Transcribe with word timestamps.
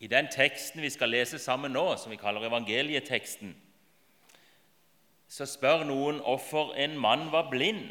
I 0.00 0.06
den 0.06 0.28
teksten 0.32 0.82
vi 0.84 0.90
skal 0.92 1.08
lese 1.08 1.38
sammen 1.40 1.72
nå, 1.72 1.96
som 1.96 2.12
vi 2.12 2.20
kaller 2.20 2.44
evangelieteksten, 2.48 3.54
så 5.28 5.46
spør 5.48 5.84
noen 5.88 6.20
hvorfor 6.22 6.74
en 6.78 6.98
mann 7.00 7.30
var 7.32 7.50
blind. 7.50 7.88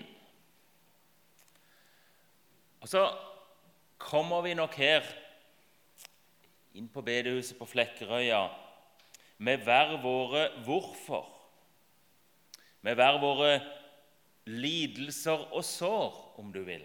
Og 2.82 2.90
Så 2.90 3.08
kommer 3.98 4.42
vi 4.46 4.54
nok 4.54 4.76
her 4.78 5.06
inn 6.76 6.88
på 6.92 7.02
bedehuset 7.02 7.58
på 7.58 7.66
Flekkerøya 7.66 8.44
med 9.38 9.64
hver 9.66 9.96
våre 10.04 10.50
hvorfor, 10.64 11.26
med 12.82 12.96
hver 12.96 13.18
våre 13.20 13.52
lidelser 14.46 15.48
og 15.52 15.64
sår, 15.66 16.20
om 16.38 16.52
du 16.54 16.62
vil. 16.68 16.84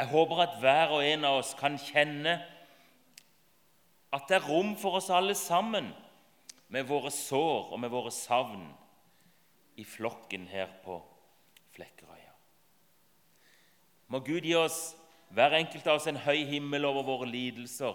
Jeg 0.00 0.08
håper 0.08 0.38
at 0.40 0.54
hver 0.62 0.94
og 0.96 1.02
en 1.04 1.24
av 1.28 1.42
oss 1.42 1.50
kan 1.58 1.74
kjenne 1.76 2.38
at 4.16 4.22
det 4.30 4.38
er 4.38 4.46
rom 4.48 4.70
for 4.80 4.96
oss 4.96 5.10
alle 5.12 5.34
sammen 5.36 5.90
med 6.72 6.86
våre 6.88 7.12
sår 7.12 7.74
og 7.74 7.82
med 7.82 7.92
våre 7.92 8.08
savn 8.14 8.62
i 9.76 9.84
flokken 9.84 10.46
her 10.48 10.72
på 10.86 10.96
Flekkerøya. 11.76 12.32
Må 14.08 14.22
Gud 14.24 14.48
gi 14.48 14.56
oss, 14.56 14.96
hver 15.36 15.58
enkelt 15.60 15.92
av 15.92 16.00
oss, 16.00 16.08
en 16.08 16.24
høy 16.24 16.46
himmel 16.48 16.88
over 16.88 17.04
våre 17.04 17.28
lidelser 17.28 17.92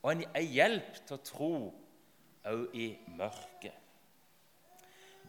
og 0.00 0.12
en, 0.14 0.24
hjelp 0.40 1.02
til 1.04 1.18
å 1.18 1.24
tro 1.34 1.54
òg 2.48 2.78
i 2.80 2.94
mørket. 3.12 3.76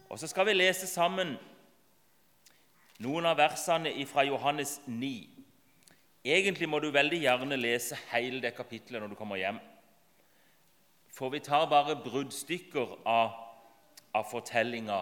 Og 0.08 0.16
så 0.16 0.32
skal 0.32 0.48
vi 0.48 0.56
lese 0.56 0.88
sammen 0.88 1.36
noen 3.04 3.28
av 3.28 3.36
versene 3.44 3.92
fra 4.08 4.24
Johannes 4.24 4.78
9. 4.88 5.37
Egentlig 6.28 6.68
må 6.68 6.80
du 6.82 6.90
veldig 6.92 7.22
gjerne 7.22 7.56
lese 7.56 7.96
hele 8.12 8.42
det 8.44 8.52
kapittelet 8.56 9.00
når 9.00 9.14
du 9.14 9.16
kommer 9.16 9.40
hjem. 9.40 9.60
For 11.08 11.32
vi 11.32 11.40
tar 11.40 11.70
bare 11.70 11.96
bruddstykker 12.04 12.98
av, 13.08 13.32
av 14.12 14.26
fortellinga 14.28 14.98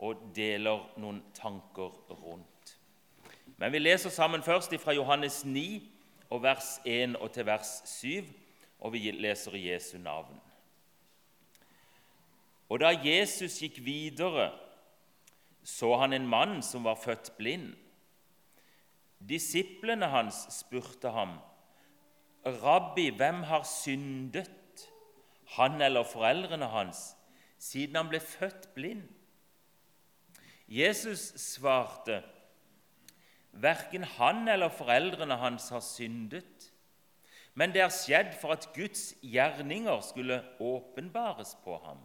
og 0.00 0.20
deler 0.36 0.84
noen 1.02 1.24
tanker 1.34 1.90
rundt. 2.22 2.76
Men 3.58 3.74
vi 3.74 3.82
leser 3.82 4.14
sammen 4.14 4.46
først 4.46 4.72
fra 4.80 4.94
Johannes 4.94 5.42
9, 5.44 5.82
og 6.30 6.42
vers 6.42 6.78
1 6.86 7.18
og 7.18 7.32
til 7.34 7.46
vers 7.46 7.72
7, 7.90 8.24
og 8.80 8.92
vi 8.94 9.10
leser 9.10 9.58
Jesu 9.58 9.98
navn. 9.98 10.38
Og 12.70 12.80
da 12.80 12.94
Jesus 12.94 13.58
gikk 13.58 13.82
videre, 13.82 14.52
så 15.66 15.96
han 15.98 16.14
en 16.14 16.28
mann 16.30 16.62
som 16.62 16.86
var 16.86 17.00
født 17.02 17.32
blind. 17.36 17.74
Disiplene 19.20 20.08
hans 20.10 20.46
spurte 20.54 21.10
ham, 21.12 21.38
'Rabbi, 22.44 23.10
hvem 23.10 23.42
har 23.42 23.62
syndet, 23.62 24.50
han 25.56 25.80
eller 25.80 26.02
foreldrene 26.02 26.66
hans, 26.72 27.16
siden 27.58 27.96
han 27.96 28.08
ble 28.08 28.20
født 28.20 28.74
blind?' 28.74 29.08
Jesus 30.68 31.32
svarte, 31.36 32.22
'Verken 33.52 34.04
han 34.04 34.48
eller 34.48 34.68
foreldrene 34.68 35.36
hans 35.36 35.68
har 35.68 35.80
syndet.' 35.80 36.70
Men 37.54 37.74
det 37.74 37.82
er 37.82 37.90
skjedd 37.92 38.36
for 38.40 38.54
at 38.54 38.68
Guds 38.74 39.14
gjerninger 39.26 40.00
skulle 40.06 40.38
åpenbares 40.62 41.56
på 41.64 41.76
ham. 41.84 41.98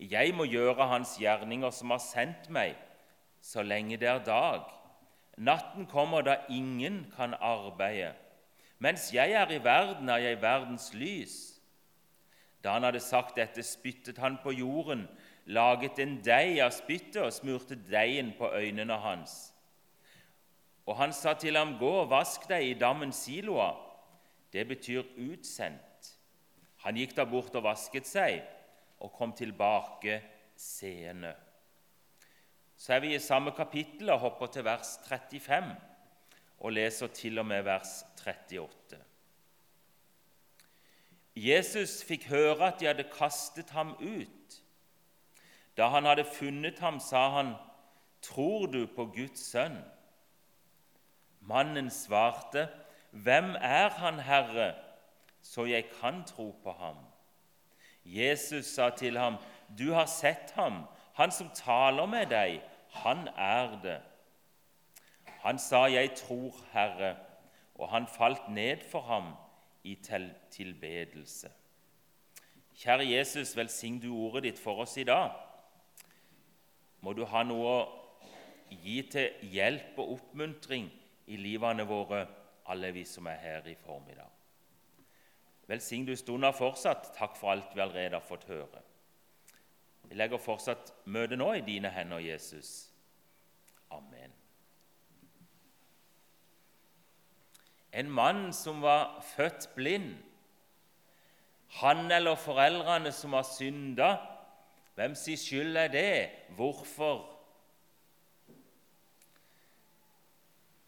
Jeg 0.00 0.34
må 0.34 0.46
gjøre 0.48 0.88
hans 0.88 1.12
gjerninger 1.20 1.70
som 1.70 1.92
har 1.94 2.00
sendt 2.02 2.48
meg, 2.50 2.74
så 3.44 3.62
lenge 3.62 3.98
det 4.00 4.08
er 4.08 4.24
dag. 4.24 4.64
Natten 5.36 5.88
kommer 5.88 6.22
da 6.22 6.36
ingen 6.48 7.12
kan 7.16 7.34
arbeide. 7.34 8.14
Mens 8.78 9.14
jeg 9.14 9.32
er 9.32 9.50
i 9.50 9.64
verden, 9.64 10.08
er 10.08 10.16
jeg 10.16 10.42
verdens 10.42 10.92
lys. 10.94 11.60
Da 12.64 12.72
han 12.76 12.82
hadde 12.82 13.00
sagt 13.00 13.36
dette, 13.36 13.62
spyttet 13.62 14.18
han 14.18 14.38
på 14.42 14.52
jorden, 14.52 15.08
laget 15.46 15.98
en 15.98 16.16
deig 16.24 16.60
av 16.64 16.72
spyttet 16.72 17.22
og 17.22 17.32
smurte 17.32 17.76
deigen 17.76 18.32
på 18.38 18.48
øynene 18.56 18.96
hans. 18.96 19.54
Og 20.86 20.96
han 20.96 21.12
sa 21.12 21.34
til 21.34 21.56
ham, 21.56 21.78
'Gå 21.78 21.90
og 21.90 22.10
vask 22.10 22.48
deg 22.48 22.62
i 22.64 22.78
dammen 22.78 23.12
Siloa.' 23.12 23.76
Det 24.52 24.68
betyr 24.68 25.02
utsendt. 25.16 26.18
Han 26.76 26.94
gikk 26.94 27.16
da 27.16 27.24
bort 27.24 27.54
og 27.54 27.62
vasket 27.62 28.06
seg 28.06 28.42
og 29.00 29.12
kom 29.12 29.32
tilbake 29.32 30.22
seende. 30.56 31.34
Så 32.84 32.92
er 32.92 33.00
vi 33.00 33.14
i 33.14 33.18
samme 33.18 33.54
kapittel 33.56 34.10
og 34.12 34.18
hopper 34.20 34.50
til 34.52 34.64
vers 34.66 34.98
35 35.08 35.70
og 36.60 36.72
leser 36.76 37.08
til 37.16 37.38
og 37.40 37.46
med 37.48 37.62
vers 37.64 38.02
38. 38.20 38.98
Jesus 41.36 42.02
fikk 42.04 42.26
høre 42.28 42.66
at 42.66 42.82
de 42.82 42.90
hadde 42.90 43.06
kastet 43.08 43.72
ham 43.72 43.94
ut. 43.96 44.58
Da 45.80 45.88
han 45.94 46.04
hadde 46.04 46.26
funnet 46.28 46.82
ham, 46.84 47.00
sa 47.00 47.22
han, 47.38 47.54
'Tror 48.20 48.66
du 48.66 48.86
på 48.86 49.06
Guds 49.16 49.40
sønn?' 49.40 49.80
Mannen 51.40 51.90
svarte, 51.90 52.68
'Hvem 53.12 53.56
er 53.60 53.88
han, 53.88 54.18
Herre, 54.18 54.74
så 55.42 55.64
jeg 55.64 55.88
kan 56.00 56.24
tro 56.24 56.50
på 56.62 56.72
ham?' 56.72 57.06
Jesus 58.04 58.66
sa 58.66 58.90
til 58.90 59.18
ham, 59.18 59.36
'Du 59.78 59.92
har 59.92 60.06
sett 60.06 60.50
ham, 60.50 60.84
han 61.14 61.30
som 61.30 61.50
taler 61.54 62.06
med 62.06 62.26
deg, 62.26 62.60
han 62.94 63.28
er 63.28 63.80
det. 63.82 64.00
Han 65.44 65.58
sa, 65.58 65.86
'Jeg 65.86 66.14
tror, 66.16 66.54
Herre', 66.72 67.16
og 67.74 67.88
han 67.88 68.06
falt 68.06 68.48
ned 68.48 68.76
for 68.90 69.00
ham 69.00 69.34
i 69.84 69.94
tilbedelse. 70.50 71.50
Kjære 72.74 73.10
Jesus, 73.10 73.56
velsign 73.56 74.00
du 74.00 74.14
ordet 74.16 74.42
ditt 74.42 74.58
for 74.58 74.80
oss 74.82 74.96
i 74.96 75.04
dag. 75.04 75.30
Må 77.00 77.12
du 77.12 77.24
ha 77.24 77.42
noe 77.42 77.74
å 77.74 77.84
gi 78.70 79.02
til 79.12 79.50
hjelp 79.52 79.98
og 79.98 80.12
oppmuntring 80.12 80.88
i 81.26 81.36
livene 81.36 81.86
våre, 81.86 82.26
alle 82.66 82.92
vi 82.92 83.04
som 83.04 83.26
er 83.26 83.36
her 83.36 83.68
i 83.68 83.74
formiddag. 83.74 84.30
Velsign 85.68 86.06
du 86.06 86.16
stunder 86.16 86.52
fortsatt. 86.52 87.12
Takk 87.16 87.36
for 87.36 87.52
alt 87.52 87.74
vi 87.74 87.80
allerede 87.80 88.18
har 88.18 88.24
fått 88.24 88.48
høre. 88.48 88.82
Vi 90.08 90.18
legger 90.18 90.38
fortsatt 90.38 90.92
møtet 91.06 91.38
nå 91.40 91.52
i 91.58 91.64
dine 91.64 91.90
hender, 91.90 92.22
Jesus. 92.22 92.90
Amen. 93.90 94.32
En 97.94 98.10
mann 98.10 98.52
som 98.52 98.82
var 98.82 99.20
født 99.36 99.68
blind, 99.74 100.16
han 101.80 102.10
eller 102.12 102.38
foreldrene 102.38 103.12
som 103.12 103.32
har 103.32 103.46
synda, 103.46 104.10
hvem 104.94 105.14
sin 105.18 105.38
skyld 105.38 105.76
er 105.76 105.88
det? 105.88 106.30
Hvorfor? 106.54 107.24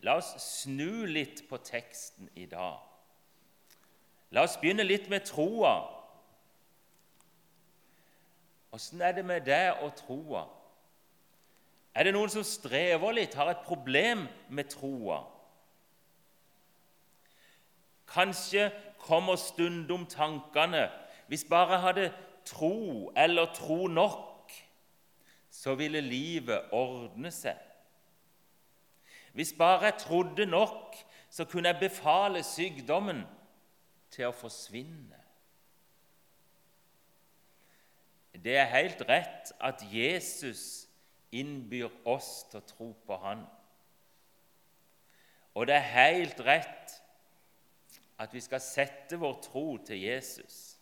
La 0.06 0.18
oss 0.20 0.34
snu 0.38 1.06
litt 1.10 1.42
på 1.48 1.58
teksten 1.66 2.28
i 2.38 2.46
dag. 2.46 2.78
La 4.30 4.44
oss 4.46 4.58
begynne 4.60 4.86
litt 4.86 5.08
med 5.10 5.26
troa. 5.26 5.74
Åssen 8.76 9.00
er 9.00 9.14
det 9.16 9.24
med 9.24 9.46
deg 9.46 9.78
og 9.80 9.94
troa? 9.96 10.42
Er 11.96 12.04
det 12.04 12.12
noen 12.12 12.28
som 12.28 12.44
strever 12.44 13.14
litt, 13.16 13.34
har 13.38 13.48
et 13.48 13.64
problem 13.64 14.26
med 14.52 14.68
troa? 14.68 15.22
Kanskje 18.10 18.68
kommer 19.00 19.40
stundom 19.40 20.04
tankene 20.12 20.84
hvis 21.30 21.46
bare 21.48 21.72
jeg 21.72 21.84
hadde 21.86 22.06
tro 22.46 23.10
eller 23.16 23.48
tro 23.56 23.86
nok, 23.90 24.52
så 25.50 25.74
ville 25.74 26.04
livet 26.04 26.68
ordne 26.76 27.32
seg. 27.34 27.56
Hvis 29.32 29.56
bare 29.56 29.88
jeg 29.88 30.02
trodde 30.04 30.46
nok, 30.46 30.94
så 31.30 31.48
kunne 31.48 31.72
jeg 31.72 31.88
befale 31.88 32.44
sykdommen 32.46 33.24
til 34.12 34.28
å 34.28 34.36
forsvinne. 34.36 35.25
Det 38.46 38.54
er 38.54 38.68
helt 38.70 39.00
rett 39.08 39.50
at 39.58 39.80
Jesus 39.90 40.86
innbyr 41.34 41.90
oss 42.06 42.44
til 42.46 42.60
å 42.60 42.68
tro 42.68 42.86
på 43.08 43.18
Han. 43.24 43.42
Og 45.58 45.66
det 45.66 45.74
er 45.74 45.90
helt 45.96 46.40
rett 46.46 46.94
at 48.22 48.30
vi 48.30 48.40
skal 48.44 48.62
sette 48.62 49.18
vår 49.18 49.40
tro 49.48 49.66
til 49.82 49.98
Jesus. 49.98 50.76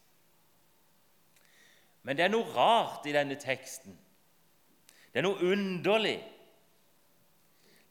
Men 2.05 2.19
det 2.19 2.27
er 2.27 2.35
noe 2.35 2.53
rart 2.53 3.07
i 3.09 3.15
denne 3.17 3.41
teksten. 3.41 3.97
Det 5.09 5.23
er 5.23 5.25
noe 5.25 5.41
underlig. 5.55 6.19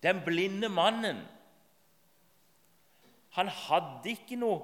Den 0.05 0.21
blinde 0.21 0.69
mannen 0.69 1.23
han 3.33 3.49
hadde 3.49 4.11
ikke 4.13 4.37
noe 4.37 4.61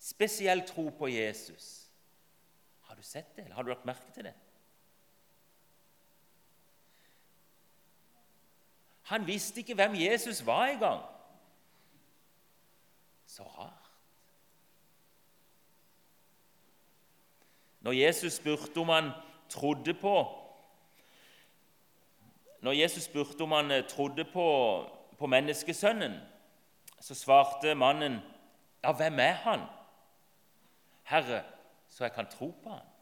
spesiell 0.00 0.62
tro 0.64 0.88
på 0.96 1.10
Jesus. 1.12 1.85
Har 2.96 3.02
du 3.02 3.08
sett 3.08 3.36
det, 3.36 3.44
eller 3.44 3.54
har 3.54 3.62
du 3.62 3.68
lagt 3.68 3.84
merke 3.84 4.12
til 4.12 4.24
det? 4.24 4.32
Han 9.02 9.26
visste 9.26 9.60
ikke 9.60 9.74
hvem 9.76 9.94
Jesus 9.94 10.46
var 10.46 10.66
engang. 10.66 11.02
Så 13.26 13.42
rart. 13.42 13.90
Når 17.80 17.92
Jesus 17.92 18.32
spurte 18.32 18.80
om 18.80 18.88
han 18.88 19.10
trodde 19.48 19.94
på 19.94 20.42
Når 22.60 22.72
Jesus 22.72 23.02
spurte 23.02 23.42
om 23.42 23.52
han 23.52 23.70
eh, 23.70 23.84
trodde 23.88 24.24
på, 24.24 24.46
på 25.18 25.26
menneskesønnen, 25.26 26.16
så 27.00 27.14
svarte 27.14 27.74
mannen, 27.74 28.18
'Ja, 28.84 28.92
hvem 28.92 29.18
er 29.18 29.32
han?' 29.32 29.66
'Herre, 31.04 31.55
så 31.96 32.04
jeg 32.04 32.12
kan 32.12 32.26
tro 32.28 32.50
på 32.62 32.70
han.' 32.70 32.92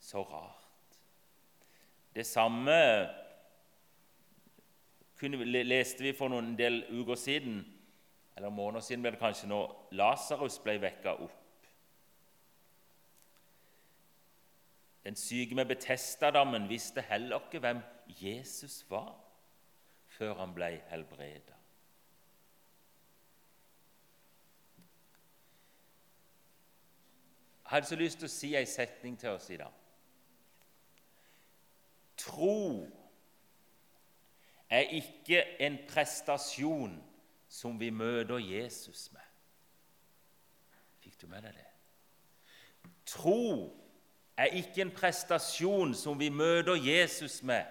Så 0.00 0.22
rart. 0.22 0.98
Det 2.14 2.26
samme 2.26 2.76
leste 5.64 6.02
vi 6.04 6.12
for 6.12 6.28
noen 6.28 6.52
del 6.58 6.84
uker 7.00 7.14
siden, 7.14 7.56
eller 8.36 8.52
måneder 8.52 8.84
siden 8.84 9.02
ble 9.02 9.14
det 9.16 9.22
kanskje, 9.24 9.48
når 9.48 9.88
Lasarus 9.92 10.60
ble 10.60 10.76
vekka 10.80 11.16
opp. 11.16 11.42
Den 15.04 15.16
syke 15.16 15.54
med 15.54 15.64
Betestadammen 15.72 16.68
visste 16.68 17.00
heller 17.00 17.40
ikke 17.40 17.64
hvem 17.64 17.80
Jesus 18.20 18.84
var 18.90 19.14
før 20.06 20.34
han 20.34 20.54
ble 20.54 20.74
helbreda. 20.90 21.55
Jeg 27.66 27.70
hadde 27.70 27.86
så 27.86 27.96
lyst 27.98 28.20
til 28.20 28.28
å 28.28 28.30
si 28.30 28.52
ei 28.54 28.66
setning 28.70 29.16
til 29.18 29.32
oss 29.34 29.48
i 29.50 29.56
dag. 29.58 29.72
Tro 32.16 32.86
er 34.70 34.92
ikke 34.94 35.40
en 35.66 35.80
prestasjon 35.88 36.94
som 37.50 37.80
vi 37.80 37.90
møter 37.90 38.38
Jesus 38.38 39.08
med. 39.12 39.26
Fikk 41.02 41.18
du 41.20 41.26
med 41.26 41.42
deg 41.42 41.58
det? 41.58 41.66
Tro 43.06 43.42
er 44.38 44.54
ikke 44.60 44.84
en 44.84 44.94
prestasjon 44.94 45.94
som 45.98 46.18
vi 46.22 46.30
møter 46.30 46.78
Jesus 46.78 47.40
med. 47.42 47.66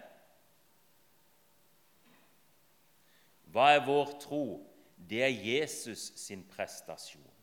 Hva 3.55 3.69
er 3.77 3.85
vår 3.87 4.17
tro? 4.19 4.45
Det 4.99 5.23
er 5.23 5.31
Jesus 5.31 6.11
sin 6.19 6.43
prestasjon. 6.51 7.34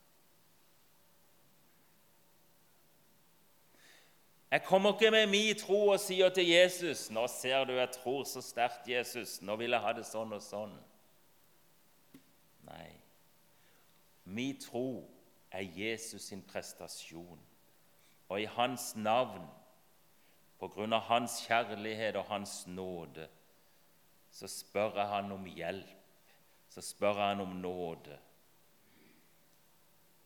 Jeg 4.52 4.62
kommer 4.62 4.92
ikke 4.92 5.10
med 5.10 5.26
min 5.26 5.56
tro 5.56 5.86
og 5.88 6.00
sier 6.00 6.28
til 6.28 6.48
Jesus 6.48 7.10
'Nå 7.10 7.26
ser 7.26 7.64
du, 7.64 7.72
jeg 7.72 7.90
tror 7.90 8.24
så 8.24 8.40
sterkt, 8.40 8.88
Jesus. 8.88 9.42
Nå 9.42 9.56
vil 9.56 9.70
jeg 9.70 9.80
ha 9.80 9.92
det 9.92 10.04
sånn 10.06 10.32
og 10.32 10.42
sånn.' 10.42 10.76
Nei. 12.68 12.90
Min 14.24 14.60
tro 14.60 15.08
er 15.50 15.62
Jesus 15.62 16.22
sin 16.22 16.42
prestasjon. 16.42 17.40
Og 18.28 18.40
i 18.40 18.44
Hans 18.44 18.92
navn, 18.96 19.48
på 20.58 20.68
grunn 20.68 20.92
av 20.92 21.00
Hans 21.00 21.40
kjærlighet 21.46 22.16
og 22.16 22.24
Hans 22.24 22.66
nåde, 22.66 23.28
så 24.30 24.48
spør 24.48 25.00
jeg 25.00 25.08
Han 25.08 25.32
om 25.32 25.46
hjelp. 25.46 26.28
Så 26.68 26.80
spør 26.80 27.12
Han 27.14 27.40
om 27.40 27.56
nåde. 27.56 28.18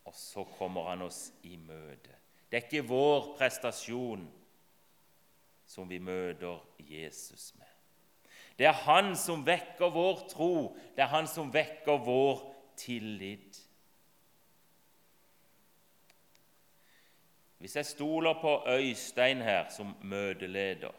Og 0.05 0.15
så 0.15 0.45
kommer 0.59 0.91
Han 0.91 1.03
oss 1.03 1.33
i 1.43 1.57
møte. 1.57 2.16
Det 2.51 2.57
er 2.57 2.67
ikke 2.67 2.89
vår 2.89 3.33
prestasjon 3.39 4.27
som 5.67 5.89
vi 5.91 5.99
møter 5.99 6.63
Jesus 6.79 7.55
med. 7.59 7.67
Det 8.59 8.67
er 8.67 8.73
Han 8.73 9.17
som 9.17 9.47
vekker 9.47 9.91
vår 9.93 10.29
tro, 10.31 10.77
det 10.97 11.03
er 11.03 11.13
Han 11.13 11.27
som 11.27 11.53
vekker 11.53 11.99
vår 12.05 12.55
tillit. 12.77 13.63
Hvis 17.59 17.77
jeg 17.77 17.87
stoler 17.87 18.41
på 18.41 18.63
Øystein 18.69 19.43
her 19.43 19.69
som 19.69 19.97
møteleder, 20.03 20.93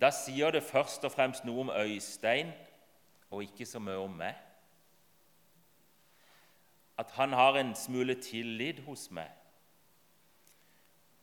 da 0.00 0.10
sier 0.10 0.50
det 0.50 0.62
først 0.66 1.04
og 1.04 1.12
fremst 1.14 1.44
noe 1.46 1.60
om 1.60 1.70
Øystein 1.70 2.50
og 3.30 3.42
ikke 3.42 3.66
så 3.66 3.78
mye 3.78 4.02
om 4.02 4.16
meg 4.18 4.34
at 6.98 7.10
han 7.10 7.32
har 7.32 7.56
en 7.56 7.74
smule 7.74 8.14
tillit 8.20 8.82
hos 8.86 9.10
meg. 9.10 9.30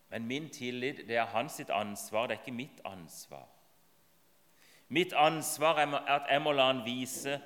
Men 0.09 0.25
min 0.27 0.49
tillit 0.49 1.03
det 1.07 1.17
er 1.17 1.25
hans 1.25 1.59
sitt 1.59 1.69
ansvar, 1.69 2.27
det 2.27 2.37
er 2.37 2.41
ikke 2.41 2.57
mitt 2.57 2.81
ansvar. 2.85 3.47
Mitt 4.87 5.13
ansvar 5.13 5.77
er 5.77 5.93
at 6.09 6.31
jeg 6.31 6.41
må 6.41 6.51
la 6.51 6.71
han 6.71 6.81
vise 6.85 7.37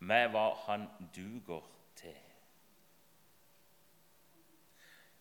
meg 0.00 0.32
hva 0.32 0.48
han 0.66 0.88
duger 1.14 1.62
til. 2.00 2.16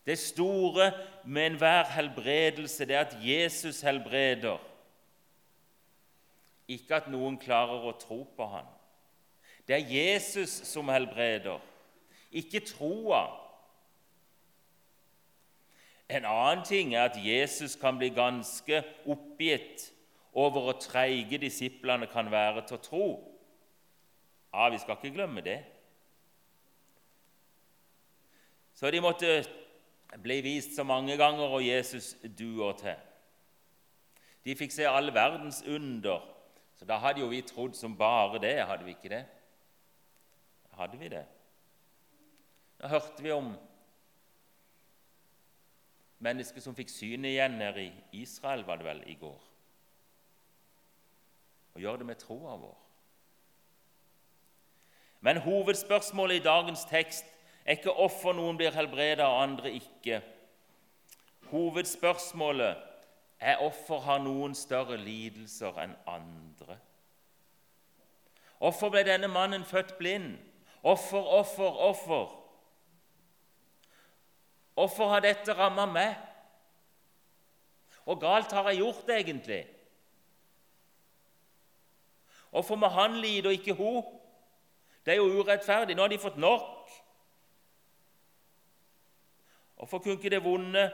Det 0.06 0.18
store 0.18 0.92
med 1.26 1.46
enhver 1.46 1.84
helbredelse 1.94 2.86
det 2.86 2.96
er 2.96 3.06
at 3.06 3.18
Jesus 3.22 3.82
helbreder, 3.82 4.58
ikke 6.68 6.96
at 6.96 7.10
noen 7.12 7.38
klarer 7.38 7.86
å 7.86 7.98
tro 8.02 8.24
på 8.38 8.48
ham. 8.50 8.66
Det 9.70 9.76
er 9.78 9.92
Jesus 9.94 10.50
som 10.50 10.90
helbreder, 10.90 11.60
ikke 12.32 12.60
troa. 12.66 13.28
En 16.10 16.26
annen 16.26 16.66
ting 16.66 16.96
er 16.96 17.04
at 17.06 17.20
Jesus 17.22 17.76
kan 17.78 18.00
bli 18.02 18.10
ganske 18.10 18.82
oppgitt 19.06 19.92
over 20.34 20.64
hvor 20.64 20.80
treige 20.82 21.38
disiplene 21.38 22.10
kan 22.10 22.32
være 22.34 22.66
til 22.66 22.80
å 22.80 22.82
tro. 22.82 23.06
Ja, 24.54 24.70
Vi 24.74 24.82
skal 24.82 24.98
ikke 24.98 25.14
glemme 25.14 25.46
det. 25.46 25.60
Så 28.74 28.90
de 28.90 29.06
måtte 29.06 29.44
bli 30.18 30.42
vist 30.42 30.76
så 30.76 30.84
mange 30.84 31.18
ganger, 31.18 31.46
og 31.46 31.68
Jesus 31.68 32.16
duer 32.38 32.74
til. 32.74 32.96
De 34.46 34.56
fikk 34.56 34.74
se 34.74 34.88
all 34.90 35.14
verdens 35.14 35.62
under, 35.68 36.26
så 36.80 36.86
da 36.90 36.98
hadde 36.98 37.22
jo 37.22 37.28
vi 37.30 37.42
trodd 37.46 37.78
som 37.78 37.98
bare 37.98 38.42
det, 38.42 38.66
hadde 38.66 38.88
vi 38.88 38.98
ikke 38.98 39.14
det? 39.14 39.28
Hadde 40.80 41.00
vi 41.00 41.10
det? 41.12 41.26
Da 42.80 42.88
hørte 42.88 43.24
vi 43.24 43.32
om 43.36 43.52
mennesker 46.24 46.64
som 46.64 46.76
fikk 46.76 46.92
synet 46.92 47.34
igjen 47.34 47.58
nede 47.60 47.84
i 47.90 48.22
Israel, 48.22 48.64
var 48.68 48.80
det 48.80 48.88
vel, 48.88 49.02
i 49.12 49.18
går. 49.20 49.42
Og 51.76 51.84
gjør 51.84 52.00
det 52.00 52.08
med 52.08 52.22
troa 52.24 52.56
vår. 52.62 52.78
Men 55.20 55.42
hovedspørsmålet 55.44 56.40
i 56.40 56.48
dagens 56.48 56.86
tekst 56.88 57.28
er 57.66 57.76
ikke 57.76 57.94
hvorfor 57.96 58.34
noen 58.34 58.58
blir 58.58 58.72
helbredet 58.72 59.26
og 59.26 59.42
andre 59.44 59.74
ikke. 59.76 60.22
Hovedspørsmålet 61.52 62.78
er 63.40 63.60
hvorfor 63.60 64.00
har 64.08 64.24
noen 64.24 64.56
større 64.56 64.98
lidelser 64.98 65.76
enn 65.84 65.96
andre? 66.08 66.80
Hvorfor 68.60 68.92
ble 68.96 69.04
denne 69.08 69.28
mannen 69.32 69.68
født 69.68 69.98
blind? 70.00 70.38
Offer, 70.84 71.24
offer, 71.40 71.80
offer. 71.90 72.36
Hvorfor 74.74 75.10
har 75.12 75.20
dette 75.20 75.54
ramma 75.58 75.86
meg? 75.86 76.16
Og 78.08 78.22
galt 78.22 78.52
har 78.56 78.70
jeg 78.70 78.80
gjort, 78.80 79.10
egentlig? 79.12 79.64
Hvorfor 82.50 82.76
må 82.76 82.88
han 82.88 83.20
lide 83.22 83.52
og 83.52 83.54
ikke 83.54 83.74
hun? 83.74 84.04
Det 85.06 85.14
er 85.14 85.20
jo 85.20 85.42
urettferdig. 85.42 85.96
Nå 85.96 86.02
har 86.02 86.12
de 86.12 86.20
fått 86.20 86.38
nok. 86.38 86.90
Hvorfor 89.76 90.00
kunne 90.00 90.18
ikke 90.18 90.32
det 90.32 90.44
vonde 90.44 90.90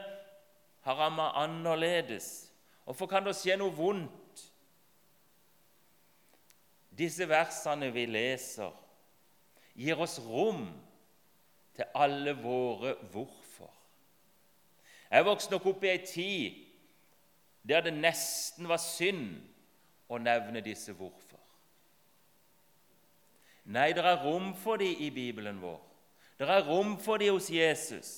ha 0.86 0.94
ramma 0.94 1.30
annerledes? 1.42 2.52
Hvorfor 2.84 3.06
kan 3.06 3.24
det 3.26 3.34
skje 3.34 3.56
noe 3.58 3.74
vondt? 3.74 4.42
Disse 6.96 7.26
versene 7.28 7.90
vi 7.92 8.06
leser, 8.06 8.72
gir 9.76 10.00
oss 10.00 10.18
rom 10.20 10.68
til 11.76 11.84
alle 11.94 12.32
våre 12.42 12.94
hvorfor. 13.12 13.72
Jeg 15.10 15.24
vokste 15.24 15.52
nok 15.52 15.66
opp 15.66 15.84
i 15.84 15.92
ei 15.92 16.04
tid 16.06 16.62
der 17.66 17.82
det 17.82 17.94
nesten 17.94 18.68
var 18.70 18.78
synd 18.78 19.40
å 20.08 20.18
nevne 20.22 20.62
disse 20.62 20.94
hvorfor. 20.94 21.40
Nei, 23.66 23.90
det 23.92 24.04
er 24.06 24.22
rom 24.22 24.52
for 24.54 24.78
dem 24.78 24.94
i 25.02 25.10
Bibelen 25.10 25.58
vår. 25.58 25.80
Det 26.38 26.46
er 26.46 26.66
rom 26.68 26.94
for 27.02 27.18
dem 27.18 27.34
hos 27.34 27.50
Jesus. 27.50 28.12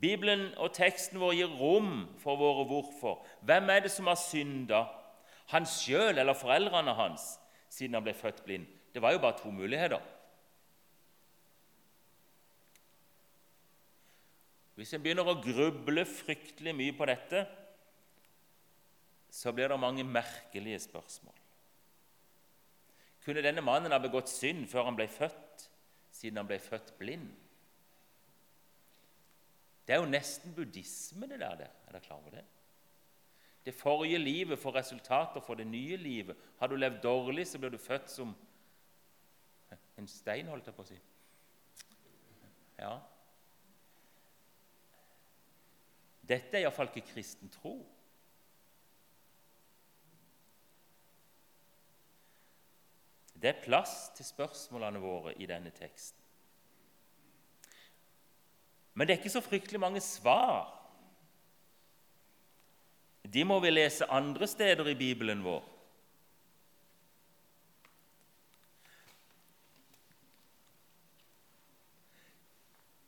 Bibelen 0.00 0.52
og 0.62 0.70
teksten 0.76 1.18
vår 1.18 1.34
gir 1.34 1.56
rom 1.58 2.06
for 2.22 2.38
våre 2.38 2.68
hvorfor. 2.70 3.24
Hvem 3.42 3.70
er 3.74 3.80
det 3.82 3.90
som 3.90 4.06
har 4.06 4.20
synda? 4.20 4.84
Han 5.52 5.66
sjøl 5.68 6.18
eller 6.18 6.36
foreldrene 6.36 6.94
hans 6.98 7.34
siden 7.72 7.96
han 7.96 8.04
ble 8.04 8.14
født 8.16 8.42
blind. 8.44 8.68
Det 8.92 9.02
var 9.02 9.14
jo 9.14 9.22
bare 9.22 9.38
to 9.38 9.50
muligheter. 9.52 10.02
Hvis 14.78 14.92
en 14.94 15.02
begynner 15.02 15.26
å 15.26 15.40
gruble 15.42 16.04
fryktelig 16.06 16.74
mye 16.76 16.94
på 16.94 17.08
dette, 17.10 17.42
så 19.34 19.52
blir 19.52 19.68
det 19.70 19.80
mange 19.80 20.04
merkelige 20.06 20.78
spørsmål. 20.86 21.34
Kunne 23.24 23.42
denne 23.44 23.64
mannen 23.64 23.92
ha 23.92 23.98
begått 24.00 24.30
synd 24.30 24.68
før 24.70 24.86
han 24.88 24.96
ble 24.96 25.08
født, 25.10 25.66
siden 26.14 26.40
han 26.40 26.48
ble 26.48 26.60
født 26.62 26.94
blind? 27.00 27.26
Det 29.84 29.96
er 29.96 30.02
jo 30.02 30.08
nesten 30.08 30.54
buddhisme, 30.56 31.26
det 31.26 31.40
der. 31.40 31.66
Er 31.66 31.92
dere 31.92 32.04
klar 32.04 32.20
over 32.20 32.38
det? 32.38 32.44
Det 33.68 33.74
forrige 33.74 34.18
livet 34.18 34.58
får 34.58 34.74
resultater 34.74 35.40
for 35.44 35.54
det 35.54 35.66
nye 35.66 35.96
livet. 35.96 36.36
Har 36.58 36.66
du 36.66 36.76
levd 36.76 37.02
dårlig, 37.02 37.46
så 37.46 37.58
blir 37.58 37.68
du 37.68 37.78
født 37.78 38.10
som 38.10 38.30
en 39.98 40.08
stein, 40.08 40.48
holdt 40.48 40.70
jeg 40.70 40.76
på 40.76 40.86
å 40.86 40.88
si. 40.88 40.96
Ja. 42.78 42.94
Dette 46.32 46.56
er 46.56 46.64
iallfall 46.64 46.88
ikke 46.88 47.10
kristen 47.10 47.52
tro. 47.52 47.74
Det 53.36 53.52
er 53.52 53.62
plass 53.68 53.98
til 54.16 54.30
spørsmålene 54.32 55.04
våre 55.04 55.36
i 55.36 55.50
denne 55.52 55.76
teksten. 55.76 56.24
Men 58.94 59.04
det 59.04 59.12
er 59.12 59.20
ikke 59.20 59.36
så 59.36 59.44
fryktelig 59.44 59.84
mange 59.84 60.00
svar. 60.00 60.77
De 63.32 63.44
må 63.44 63.58
vi 63.60 63.70
lese 63.70 64.06
andre 64.10 64.46
steder 64.48 64.88
i 64.88 64.96
Bibelen 64.96 65.42
vår. 65.44 65.64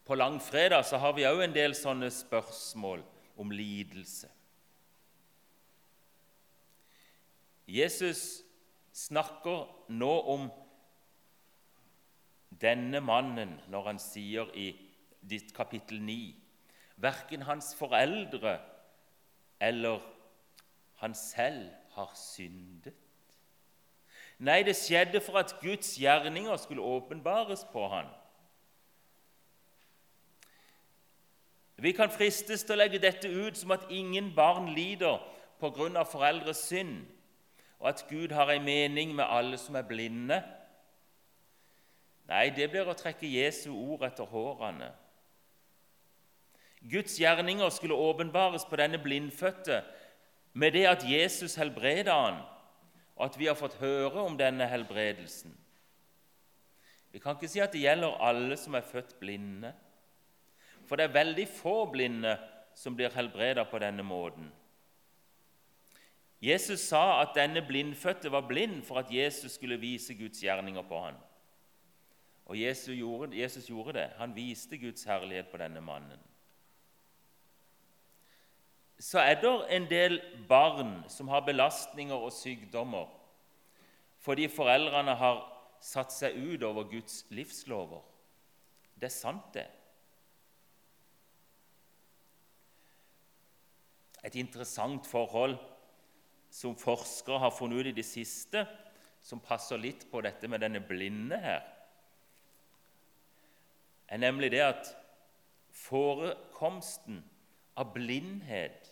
På 0.04 0.14
langfredag 0.18 0.84
så 0.84 0.98
har 0.98 1.14
vi 1.14 1.24
òg 1.28 1.44
en 1.44 1.54
del 1.54 1.76
sånne 1.78 2.10
spørsmål 2.12 3.04
om 3.40 3.52
lidelse. 3.54 4.28
Jesus 7.70 8.42
snakker 8.92 9.68
nå 9.94 10.10
om 10.34 10.48
denne 12.60 13.00
mannen 13.00 13.54
når 13.70 13.86
han 13.86 14.02
sier 14.02 14.50
i 14.58 14.72
kapittel 15.54 16.02
9 16.02 16.34
Verken 17.00 17.46
hans 17.46 17.70
foreldre 17.78 18.58
eller 19.60 20.00
han 21.00 21.14
selv 21.14 21.70
har 21.92 22.12
syndet. 22.14 22.94
Nei, 24.38 24.62
det 24.64 24.76
skjedde 24.76 25.20
for 25.20 25.38
at 25.38 25.54
Guds 25.60 25.94
gjerninger 26.00 26.56
skulle 26.56 26.82
åpenbares 26.82 27.66
på 27.72 27.88
han. 27.88 28.08
Vi 31.76 31.92
kan 31.92 32.12
fristes 32.12 32.64
til 32.64 32.76
å 32.76 32.80
legge 32.80 33.00
dette 33.00 33.28
ut 33.28 33.56
som 33.56 33.72
at 33.76 33.86
ingen 33.88 34.34
barn 34.36 34.68
lider 34.74 35.20
pga. 35.60 36.04
foreldres 36.04 36.56
synd 36.56 37.06
og 37.80 37.88
at 37.88 38.04
Gud 38.08 38.32
har 38.32 38.50
en 38.50 38.64
mening 38.64 39.14
med 39.14 39.24
alle 39.28 39.58
som 39.58 39.74
er 39.74 39.82
blinde. 39.82 40.42
Nei, 42.28 42.50
det 42.50 42.68
blir 42.70 42.88
å 42.88 42.94
trekke 42.94 43.26
Jesu 43.26 43.70
ord 43.72 44.04
etter 44.04 44.28
hårene. 44.28 44.90
Guds 46.80 47.18
gjerninger 47.20 47.68
skulle 47.68 47.94
åpenbares 47.94 48.64
på 48.64 48.76
denne 48.76 48.98
blindfødte 48.98 49.82
med 50.52 50.72
det 50.72 50.86
at 50.86 51.04
Jesus 51.04 51.54
helbreda 51.54 52.12
han, 52.12 52.40
og 53.16 53.24
at 53.24 53.38
vi 53.38 53.46
har 53.46 53.58
fått 53.58 53.76
høre 53.80 54.24
om 54.24 54.38
denne 54.38 54.66
helbredelsen. 54.66 55.52
Vi 57.12 57.18
kan 57.18 57.36
ikke 57.36 57.50
si 57.50 57.60
at 57.60 57.72
det 57.74 57.82
gjelder 57.82 58.16
alle 58.22 58.56
som 58.56 58.74
er 58.74 58.86
født 58.86 59.18
blinde, 59.20 59.72
for 60.88 60.96
det 60.96 61.08
er 61.08 61.18
veldig 61.18 61.46
få 61.48 61.84
blinde 61.92 62.38
som 62.74 62.96
blir 62.96 63.12
helbreda 63.14 63.64
på 63.68 63.78
denne 63.78 64.02
måten. 64.06 64.48
Jesus 66.40 66.80
sa 66.80 67.20
at 67.20 67.34
denne 67.36 67.60
blindfødte 67.66 68.32
var 68.32 68.46
blind 68.48 68.82
for 68.82 69.02
at 69.02 69.12
Jesus 69.12 69.52
skulle 69.52 69.76
vise 69.76 70.14
Guds 70.14 70.40
gjerninger 70.40 70.82
på 70.82 71.00
ham. 71.02 71.18
Og 72.46 72.60
Jesus 72.60 72.96
gjorde, 72.96 73.40
Jesus 73.40 73.66
gjorde 73.66 73.92
det. 73.92 74.08
Han 74.16 74.34
viste 74.34 74.78
Guds 74.78 75.04
herlighet 75.04 75.50
på 75.52 75.60
denne 75.60 75.80
mannen. 75.80 76.29
Så 79.00 79.18
er 79.18 79.38
det 79.40 79.50
en 79.72 79.86
del 79.88 80.18
barn 80.48 80.98
som 81.08 81.28
har 81.32 81.46
belastninger 81.46 82.16
og 82.16 82.32
sykdommer 82.36 83.08
fordi 84.20 84.50
foreldrene 84.52 85.14
har 85.16 85.38
satt 85.80 86.12
seg 86.12 86.36
ut 86.36 86.64
over 86.68 86.84
Guds 86.90 87.22
livslover. 87.32 88.02
Det 89.00 89.08
er 89.08 89.14
sant, 89.14 89.46
det. 89.54 89.64
Et 94.20 94.36
interessant 94.36 95.08
forhold 95.08 95.56
som 96.52 96.76
forskere 96.76 97.40
har 97.40 97.56
funnet 97.56 97.80
ut 97.80 97.90
i 97.94 97.96
det 97.96 98.04
siste, 98.04 98.66
som 99.24 99.40
passer 99.40 99.80
litt 99.80 100.04
på 100.12 100.20
dette 100.20 100.48
med 100.48 100.60
denne 100.60 100.84
blinde 100.84 101.40
her, 101.40 101.64
er 104.10 104.20
nemlig 104.20 104.50
det 104.52 104.62
at 104.66 104.88
forekomsten 105.72 107.22
av 107.78 107.92
blindhet 107.94 108.89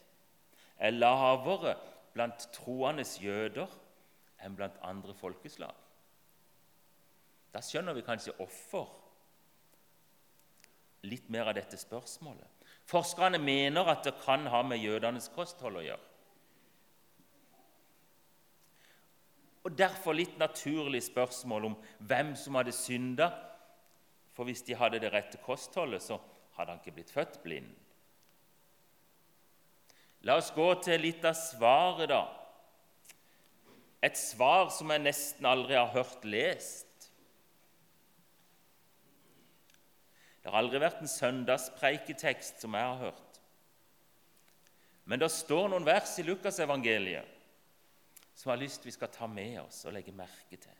er 0.79 0.95
lavere 0.95 1.75
blant 2.15 2.49
troende 2.55 3.05
jøder 3.23 3.71
enn 4.45 4.57
blant 4.59 4.79
andre 4.87 5.15
folkeslag. 5.19 5.75
Da 7.53 7.63
skjønner 7.65 7.97
vi 7.97 8.05
kanskje 8.07 8.35
hvorfor 8.37 8.91
litt 11.09 11.29
mer 11.33 11.51
av 11.51 11.57
dette 11.59 11.79
spørsmålet. 11.81 12.47
Forskerne 12.89 13.41
mener 13.41 13.89
at 13.91 14.05
det 14.07 14.17
kan 14.23 14.47
ha 14.51 14.63
med 14.67 14.83
jødenes 14.83 15.29
kosthold 15.35 15.81
å 15.81 15.85
gjøre. 15.85 16.05
Og 19.69 19.75
derfor 19.77 20.17
litt 20.17 20.39
naturlig 20.41 21.03
spørsmål 21.05 21.69
om 21.69 21.77
hvem 22.09 22.33
som 22.41 22.57
hadde 22.57 22.73
synda. 22.73 23.29
For 24.33 24.49
hvis 24.49 24.63
de 24.65 24.77
hadde 24.79 25.01
det 25.03 25.11
rette 25.13 25.41
kostholdet, 25.45 26.01
så 26.05 26.17
hadde 26.57 26.73
han 26.73 26.81
ikke 26.81 26.95
blitt 27.01 27.13
født 27.13 27.41
blind. 27.43 27.69
La 30.27 30.39
oss 30.41 30.51
gå 30.55 30.67
til 30.83 31.01
litt 31.03 31.25
av 31.27 31.37
svaret, 31.39 32.11
da. 32.11 32.25
Et 34.03 34.19
svar 34.19 34.69
som 34.75 34.91
jeg 34.95 35.03
nesten 35.03 35.47
aldri 35.47 35.77
har 35.79 35.91
hørt 35.95 36.27
lest. 36.27 36.87
Det 40.43 40.51
har 40.51 40.63
aldri 40.63 40.81
vært 40.83 41.03
en 41.03 41.11
søndagspreiketekst 41.11 42.63
som 42.63 42.77
jeg 42.79 42.91
har 42.91 43.01
hørt. 43.11 43.41
Men 45.09 45.21
det 45.21 45.31
står 45.33 45.71
noen 45.73 45.87
vers 45.89 46.15
i 46.21 46.25
Lukasevangeliet 46.27 47.35
som 48.39 48.53
jeg 48.53 48.55
har 48.55 48.63
lyst 48.63 48.85
vi 48.87 48.95
skal 48.95 49.11
ta 49.11 49.27
med 49.27 49.57
oss 49.65 49.83
og 49.89 49.97
legge 49.97 50.15
merke 50.15 50.57
til. 50.61 50.75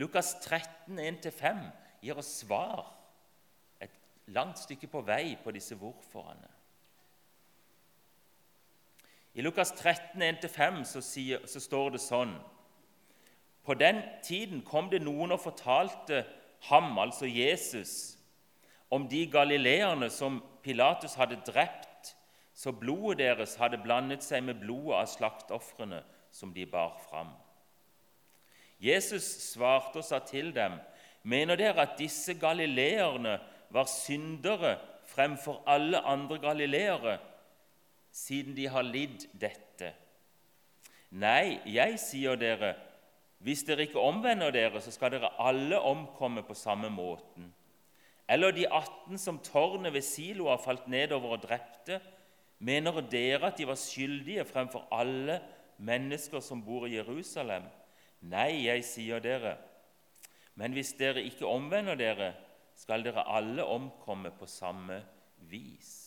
Lukas 0.00 0.34
13, 0.40 0.96
1-5 0.96 1.60
gir 2.04 2.18
oss 2.20 2.30
svar 2.40 2.86
et 3.84 3.92
langt 4.32 4.60
stykke 4.62 4.88
på 4.92 5.02
vei 5.04 5.36
på 5.42 5.52
disse 5.52 5.76
hvorforene. 5.76 6.55
I 9.36 9.44
Lukas 9.44 9.72
13, 9.76 10.22
1-5 10.22 10.82
så, 10.88 11.02
så 11.44 11.60
står 11.60 11.90
det 11.94 12.00
sånn 12.00 12.32
På 13.66 13.76
den 13.76 14.00
tiden 14.24 14.62
kom 14.64 14.88
det 14.88 15.02
noen 15.04 15.34
og 15.36 15.42
fortalte 15.42 16.24
ham, 16.70 16.96
altså 16.98 17.28
Jesus, 17.28 18.16
om 18.88 19.04
de 19.10 19.26
galileerne 19.28 20.08
som 20.10 20.40
Pilatus 20.64 21.18
hadde 21.20 21.42
drept 21.44 22.14
så 22.56 22.72
blodet 22.72 23.20
deres 23.20 23.58
hadde 23.60 23.82
blandet 23.84 24.24
seg 24.24 24.46
med 24.46 24.62
blodet 24.62 24.96
av 25.02 25.10
slaktofrene 25.12 26.00
som 26.32 26.54
de 26.56 26.64
bar 26.68 26.94
fram. 27.04 27.34
Jesus 28.80 29.26
svarte 29.50 30.00
og 30.00 30.06
sa 30.06 30.22
til 30.24 30.54
dem, 30.56 30.78
mener 31.22 31.58
dere 31.60 31.84
at 31.84 31.98
disse 32.00 32.36
galileerne 32.40 33.36
var 33.72 33.88
syndere 33.90 34.76
fremfor 35.06 35.60
alle 35.68 36.00
andre 36.00 36.38
galileere, 36.40 37.18
siden 38.16 38.56
de 38.56 38.66
har 38.72 38.86
lidd 38.86 39.28
dette? 39.36 39.92
Nei, 41.16 41.60
jeg 41.68 42.00
sier 42.00 42.40
dere, 42.40 42.74
hvis 43.44 43.62
dere 43.68 43.84
ikke 43.86 44.00
omvender 44.00 44.50
dere, 44.54 44.80
så 44.80 44.90
skal 44.94 45.12
dere 45.12 45.34
alle 45.42 45.78
omkomme 45.78 46.42
på 46.46 46.56
samme 46.56 46.88
måten. 46.90 47.52
Eller 48.28 48.50
de 48.56 48.64
18 48.66 49.20
som 49.22 49.38
tårnet 49.44 49.92
ved 49.94 50.02
Siloa 50.02 50.56
falt 50.58 50.88
nedover 50.90 51.36
og 51.36 51.44
drepte, 51.44 52.00
Mener 52.58 53.00
dere 53.04 53.50
at 53.50 53.58
de 53.58 53.66
var 53.68 53.76
skyldige 53.76 54.44
fremfor 54.48 54.86
alle 54.92 55.40
mennesker 55.76 56.40
som 56.40 56.62
bor 56.64 56.86
i 56.86 56.94
Jerusalem? 56.96 57.66
Nei, 58.24 58.64
jeg 58.64 58.84
sier 58.84 59.20
dere, 59.20 59.56
men 60.56 60.72
hvis 60.72 60.94
dere 60.96 61.24
ikke 61.26 61.46
omvender 61.46 61.98
dere, 62.00 62.32
skal 62.76 63.04
dere 63.04 63.26
alle 63.28 63.64
omkomme 63.64 64.32
på 64.38 64.48
samme 64.48 65.02
vis. 65.50 66.05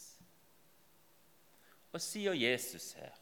Hva 1.89 2.01
sier 2.01 2.37
Jesus 2.37 2.93
her? 2.99 3.15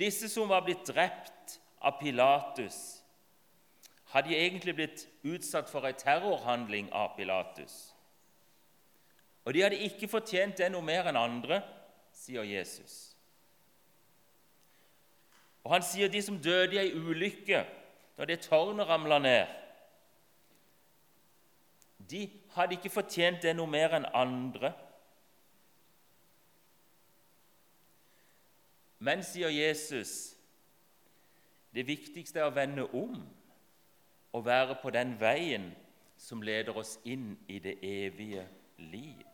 Disse 0.00 0.28
som 0.30 0.48
var 0.48 0.62
blitt 0.64 0.86
drept 0.86 1.58
av 1.82 1.98
Pilatus, 1.98 3.00
hadde 4.10 4.34
egentlig 4.34 4.74
blitt 4.74 5.06
utsatt 5.22 5.70
for 5.70 5.86
en 5.86 5.98
terrorhandling 5.98 6.90
av 6.94 7.14
Pilatus. 7.16 7.92
Og 9.44 9.54
de 9.54 9.62
hadde 9.62 9.78
ikke 9.86 10.10
fortjent 10.10 10.58
det 10.58 10.70
noe 10.72 10.84
mer 10.84 11.08
enn 11.10 11.18
andre, 11.18 11.60
sier 12.14 12.46
Jesus. 12.46 13.14
Og 15.64 15.74
han 15.74 15.84
sier 15.84 16.10
de 16.10 16.22
som 16.22 16.38
døde 16.42 16.76
i 16.76 16.82
ei 16.82 16.94
ulykke 16.96 17.62
da 18.18 18.26
det 18.28 18.42
tårnet 18.46 18.88
ramla 18.88 19.18
ned, 19.22 19.56
de 22.10 22.24
hadde 22.56 22.74
ikke 22.74 22.90
fortjent 22.90 23.42
det 23.44 23.52
noe 23.54 23.70
mer 23.70 23.94
enn 23.94 24.08
andre. 24.16 24.72
Men, 29.00 29.24
sier 29.24 29.48
Jesus, 29.48 30.34
det 31.72 31.86
viktigste 31.88 32.42
er 32.42 32.50
å 32.50 32.54
vende 32.54 32.84
om 32.92 33.16
og 34.30 34.44
være 34.46 34.76
på 34.82 34.92
den 34.94 35.14
veien 35.20 35.70
som 36.20 36.42
leder 36.44 36.76
oss 36.76 36.98
inn 37.08 37.32
i 37.48 37.58
det 37.64 37.78
evige 37.86 38.44
liv. 38.90 39.24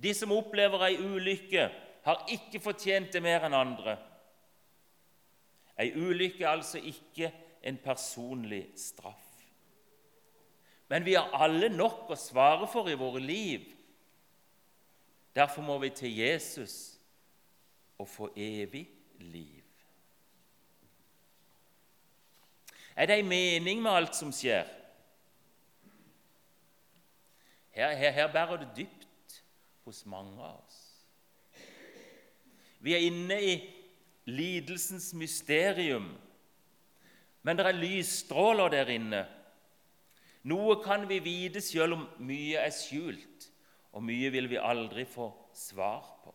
De 0.00 0.12
som 0.16 0.32
opplever 0.32 0.84
ei 0.86 0.98
ulykke, 1.00 1.70
har 2.04 2.22
ikke 2.32 2.60
fortjent 2.64 3.12
det 3.12 3.20
mer 3.20 3.44
enn 3.44 3.56
andre. 3.56 3.98
Ei 5.80 5.90
ulykke 5.96 6.44
er 6.44 6.54
altså 6.54 6.80
ikke 6.80 7.28
en 7.64 7.76
personlig 7.84 8.62
straff. 8.80 9.26
Men 10.88 11.04
vi 11.04 11.14
har 11.14 11.28
alle 11.36 11.68
nok 11.72 12.08
å 12.10 12.18
svare 12.18 12.66
for 12.68 12.88
i 12.90 12.96
våre 12.98 13.20
liv. 13.22 13.68
Derfor 15.34 15.62
må 15.62 15.78
vi 15.78 15.90
til 15.90 16.16
Jesus 16.16 16.98
og 17.98 18.08
få 18.08 18.32
evig 18.36 18.88
liv. 19.18 19.62
Er 22.96 23.06
det 23.06 23.18
en 23.18 23.28
mening 23.28 23.82
med 23.82 23.90
alt 23.90 24.16
som 24.16 24.32
skjer? 24.32 24.66
Her, 27.70 27.94
her, 27.96 28.10
her 28.10 28.32
bærer 28.32 28.56
det 28.56 28.68
dypt 28.76 29.42
hos 29.84 30.02
mange 30.06 30.42
av 30.42 30.58
oss. 30.58 30.80
Vi 32.80 32.94
er 32.96 33.06
inne 33.06 33.36
i 33.44 33.54
lidelsens 34.28 35.12
mysterium, 35.14 36.10
men 37.42 37.56
det 37.56 37.66
er 37.66 37.78
lysstråler 37.78 38.72
der 38.72 38.92
inne. 38.92 39.22
Noe 40.48 40.76
kan 40.84 41.06
vi 41.08 41.20
vite 41.24 41.60
selv 41.64 41.98
om 41.98 42.06
mye 42.24 42.60
er 42.60 42.72
skjult, 42.74 43.29
og 43.92 44.04
mye 44.06 44.30
vil 44.30 44.48
vi 44.50 44.60
aldri 44.60 45.04
få 45.08 45.30
svar 45.56 46.04
på. 46.24 46.34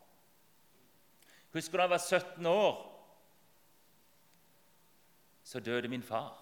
Husker 1.56 1.80
da 1.80 1.86
jeg 1.86 1.94
var 1.94 2.04
17 2.04 2.46
år, 2.52 2.82
så 5.44 5.60
døde 5.60 5.88
min 5.88 6.04
far. 6.04 6.42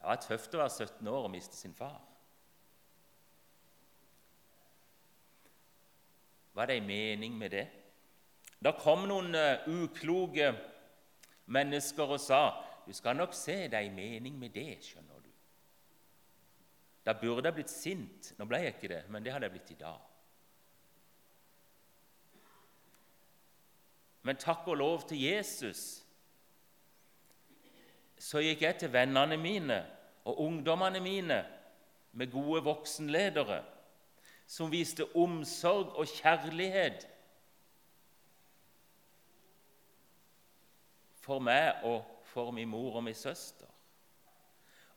Det 0.00 0.06
var 0.06 0.20
tøft 0.22 0.54
å 0.54 0.62
være 0.62 0.86
17 0.86 1.08
år 1.08 1.26
og 1.26 1.32
miste 1.32 1.56
sin 1.56 1.74
far. 1.74 1.98
Var 6.54 6.66
det 6.66 6.76
en 6.76 6.86
mening 6.86 7.36
med 7.38 7.50
det? 7.50 7.66
Da 8.60 8.72
kom 8.76 9.06
noen 9.08 9.34
uh, 9.34 9.66
ukloke 9.66 10.52
mennesker 11.50 12.16
og 12.16 12.20
sa 12.20 12.42
du 12.86 12.92
skal 12.96 13.16
nok 13.16 13.34
se 13.36 13.54
det 13.70 13.76
er 13.76 13.84
ei 13.86 13.92
mening 13.94 14.38
med 14.38 14.54
det, 14.54 14.80
skjønner 14.84 15.08
du. 15.08 15.09
Da 17.04 17.14
burde 17.16 17.48
jeg 17.48 17.56
blitt 17.56 17.72
sint. 17.72 18.32
Nå 18.38 18.46
ble 18.48 18.60
jeg 18.64 18.74
ikke 18.76 18.92
det, 18.92 19.02
men 19.08 19.24
det 19.24 19.32
hadde 19.32 19.48
jeg 19.48 19.56
blitt 19.56 19.74
i 19.74 19.80
dag. 19.80 20.06
Men 24.22 24.36
takk 24.36 24.66
og 24.68 24.76
lov 24.76 25.06
til 25.08 25.22
Jesus 25.22 26.02
så 28.20 28.42
gikk 28.44 28.66
jeg 28.66 28.76
til 28.82 28.92
vennene 28.92 29.38
mine 29.40 29.78
og 30.28 30.42
ungdommene 30.44 31.00
mine 31.00 31.38
med 32.12 32.32
gode 32.32 32.60
voksenledere 32.66 33.62
som 34.50 34.68
viste 34.68 35.06
omsorg 35.16 35.94
og 35.96 36.10
kjærlighet 36.18 37.06
for 41.24 41.40
meg 41.40 41.80
og 41.88 42.04
for 42.28 42.52
min 42.52 42.68
mor 42.68 42.98
og 43.00 43.06
min 43.08 43.16
søster. 43.16 43.69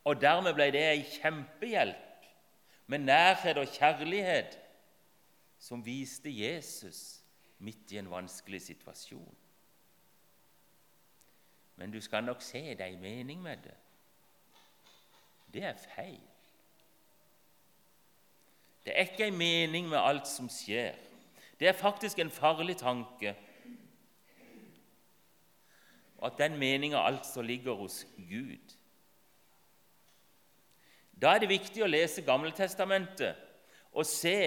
Og 0.04 0.22
dermed 0.22 0.54
ble 0.54 0.68
det 0.76 0.84
ei 0.90 1.04
kjempehjelp 1.08 2.28
med 2.92 3.06
nærhet 3.08 3.58
og 3.58 3.70
kjærlighet 3.72 4.58
som 5.60 5.86
viste 5.86 6.32
Jesus 6.32 7.22
midt 7.64 7.92
i 7.92 7.98
en 7.98 8.12
vanskelig 8.12 8.62
situasjon. 8.62 9.36
Men 11.76 11.92
du 11.92 12.02
skal 12.02 12.24
nok 12.24 12.42
se 12.42 12.60
det 12.60 12.82
er 12.82 13.00
mening 13.00 13.42
med 13.42 13.58
det. 13.64 13.78
Det 15.54 15.64
er 15.64 15.80
feil. 15.96 16.22
Det 18.86 18.94
er 18.96 19.02
ikke 19.08 19.28
en 19.28 19.38
mening 19.38 19.88
med 19.88 19.98
alt 19.98 20.28
som 20.28 20.50
skjer. 20.50 20.96
Det 21.60 21.68
er 21.68 21.74
faktisk 21.74 22.20
en 22.20 22.32
farlig 22.32 22.78
tanke. 22.78 23.36
At 26.24 26.38
den 26.38 26.58
meninga 26.58 26.98
altså 26.98 27.42
ligger 27.42 27.74
hos 27.74 28.08
Gud. 28.18 28.76
Da 31.24 31.32
er 31.32 31.40
det 31.40 31.54
viktig 31.54 31.86
å 31.86 31.88
lese 31.88 32.26
Gammeltestamentet 32.28 33.40
og 33.96 34.04
se 34.10 34.38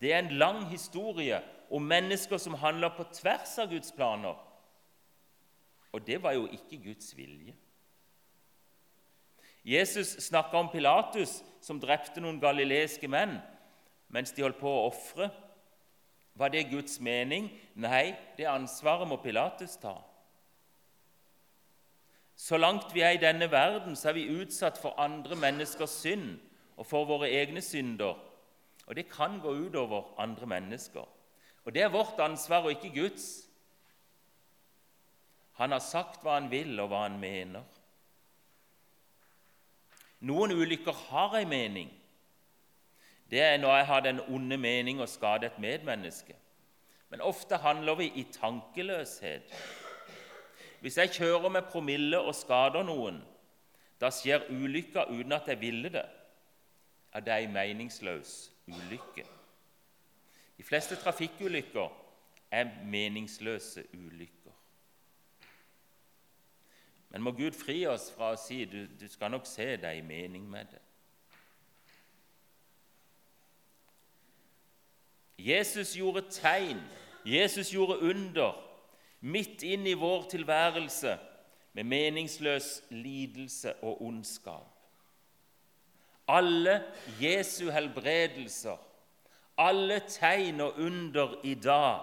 det 0.00 0.12
er 0.12 0.22
en 0.22 0.38
lang 0.40 0.62
historie 0.70 1.36
om 1.68 1.84
mennesker 1.84 2.40
som 2.40 2.56
handler 2.60 2.94
på 2.96 3.04
tvers 3.12 3.58
av 3.60 3.68
Guds 3.68 3.92
planer. 3.92 4.38
Og 5.92 6.06
det 6.06 6.22
var 6.22 6.32
jo 6.36 6.46
ikke 6.48 6.80
Guds 6.86 7.12
vilje. 7.16 7.52
Jesus 9.64 10.16
snakka 10.26 10.58
om 10.58 10.68
Pilatus, 10.72 11.38
som 11.60 11.80
drepte 11.80 12.20
noen 12.20 12.40
galileiske 12.40 13.08
menn 13.08 13.38
mens 14.12 14.32
de 14.32 14.44
holdt 14.44 14.60
på 14.60 14.70
å 14.70 14.88
ofre. 14.90 15.30
Var 16.38 16.52
det 16.52 16.68
Guds 16.70 16.98
mening? 17.02 17.48
Nei, 17.74 18.14
det 18.36 18.46
ansvaret 18.50 19.08
må 19.08 19.16
Pilatus 19.22 19.76
ta. 19.80 19.96
Så 22.36 22.56
langt 22.58 22.94
vi 22.94 23.00
er 23.00 23.14
i 23.14 23.22
denne 23.22 23.50
verden, 23.50 23.96
så 23.96 24.08
er 24.10 24.18
vi 24.18 24.40
utsatt 24.40 24.78
for 24.80 24.98
andre 25.00 25.36
menneskers 25.36 25.90
synd 26.02 26.38
og 26.76 26.86
for 26.86 27.06
våre 27.06 27.30
egne 27.30 27.62
synder. 27.62 28.18
Og 28.86 28.96
det 28.96 29.08
kan 29.08 29.38
gå 29.40 29.52
ut 29.54 29.76
over 29.76 30.14
andre 30.20 30.46
mennesker. 30.46 31.06
Og 31.64 31.74
det 31.74 31.82
er 31.82 31.92
vårt 31.94 32.20
ansvar 32.20 32.66
og 32.66 32.74
ikke 32.74 32.92
Guds. 33.00 33.46
Han 35.52 35.72
har 35.72 35.78
sagt 35.78 36.22
hva 36.22 36.34
han 36.40 36.50
vil, 36.50 36.74
og 36.80 36.90
hva 36.90 37.04
han 37.06 37.20
mener. 37.20 37.62
Noen 40.20 40.52
ulykker 40.52 40.92
har 41.08 41.38
en 41.38 41.48
mening 41.48 41.92
det 43.30 43.40
er 43.42 43.56
når 43.58 43.76
jeg 43.76 43.86
har 43.86 44.00
den 44.00 44.20
onde 44.20 44.56
mening 44.60 45.00
å 45.02 45.08
skade 45.10 45.48
et 45.48 45.56
medmenneske. 45.58 46.36
Men 47.10 47.24
ofte 47.24 47.56
handler 47.58 47.96
vi 47.98 48.10
i 48.20 48.22
tankeløshet. 48.30 49.48
Hvis 50.84 50.96
jeg 50.96 51.10
kjører 51.10 51.48
med 51.48 51.62
promille 51.72 52.18
og 52.20 52.34
skader 52.36 52.82
noen, 52.84 53.22
da 54.00 54.10
skjer 54.12 54.42
ulykka 54.52 55.06
uten 55.08 55.32
at 55.32 55.46
jeg 55.48 55.56
ville 55.62 55.88
det. 55.88 56.02
Ja, 57.14 57.22
det 57.24 57.32
er 57.32 57.46
en 57.46 57.54
meningsløs 57.54 58.32
ulykke. 58.68 59.24
De 60.58 60.62
fleste 60.62 60.98
trafikkulykker 61.00 61.88
er 62.50 62.68
meningsløse 62.84 63.86
ulykker. 63.94 64.52
Men 67.08 67.22
må 67.22 67.32
Gud 67.32 67.56
fri 67.56 67.86
oss 67.88 68.10
fra 68.12 68.34
å 68.34 68.42
si 68.44 68.66
du, 68.68 68.82
du 69.00 69.06
skal 69.08 69.32
nok 69.32 69.48
se 69.48 69.70
det 69.80 69.94
i 69.96 70.04
mening 70.04 70.44
med 70.50 70.68
det. 70.74 70.82
Jesus 75.48 75.96
gjorde 75.96 76.26
tegn, 76.28 76.84
Jesus 77.24 77.72
gjorde 77.72 78.02
under, 78.04 78.52
midt 79.24 79.62
inn 79.64 79.86
i 79.88 79.96
vår 79.96 80.26
tilværelse 80.30 81.16
med 81.74 81.88
meningsløs 81.88 82.82
lidelse 82.90 83.74
og 83.82 84.02
ondskap. 84.04 84.70
Alle 86.28 86.82
Jesu 87.20 87.70
helbredelser, 87.70 88.76
alle 89.58 90.00
tegn 90.08 90.60
og 90.60 90.78
under 90.80 91.40
i 91.44 91.54
dag 91.54 92.00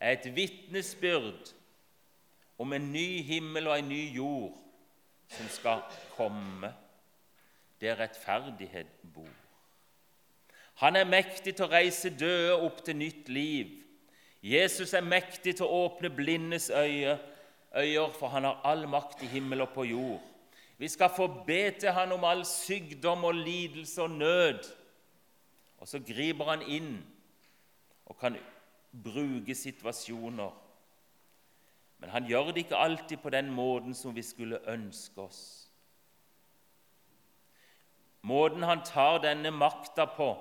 er 0.00 0.12
et 0.12 0.30
vitnesbyrd 0.36 1.54
om 2.58 2.72
en 2.72 2.92
ny 2.92 3.22
himmel 3.22 3.68
og 3.68 3.78
en 3.78 3.88
ny 3.88 4.02
jord 4.16 4.56
som 5.30 5.48
skal 5.48 5.82
komme, 6.16 6.72
der 7.80 8.00
rettferdighet 8.00 8.86
bor. 9.14 9.28
Han 10.80 10.96
er 10.96 11.04
mektig 11.04 11.54
til 11.54 11.66
å 11.66 11.72
reise 11.72 12.12
døde 12.12 12.56
opp 12.56 12.82
til 12.84 12.96
nytt 12.96 13.28
liv. 13.28 13.72
Jesus 14.42 14.94
er 14.96 15.04
mektig 15.04 15.56
til 15.58 15.66
å 15.66 15.84
åpne 15.84 16.10
blindes 16.16 16.70
øye, 16.70 17.18
øyer, 17.76 18.12
for 18.16 18.32
han 18.32 18.46
har 18.48 18.62
all 18.64 18.86
makt 18.88 19.22
i 19.22 19.28
himmel 19.28 19.66
og 19.66 19.74
på 19.74 19.84
jord. 19.84 20.20
Vi 20.80 20.88
skal 20.88 21.12
få 21.12 21.26
be 21.46 21.70
til 21.76 21.92
han 21.92 22.12
om 22.12 22.24
all 22.24 22.46
sykdom 22.48 23.24
og 23.28 23.34
lidelse 23.34 24.02
og 24.02 24.10
nød. 24.10 24.64
Og 25.80 25.88
så 25.88 26.00
griper 26.00 26.48
han 26.48 26.62
inn 26.62 26.94
og 28.06 28.16
kan 28.20 28.38
bruke 29.04 29.54
situasjoner. 29.54 30.50
Men 32.00 32.10
han 32.10 32.24
gjør 32.24 32.52
det 32.52 32.64
ikke 32.64 32.80
alltid 32.80 33.20
på 33.20 33.30
den 33.30 33.50
måten 33.52 33.94
som 33.94 34.16
vi 34.16 34.22
skulle 34.24 34.62
ønske 34.68 35.20
oss. 35.20 35.42
Måten 38.22 38.64
han 38.64 38.80
tar 38.84 39.20
denne 39.20 39.52
makta 39.52 40.04
på, 40.16 40.32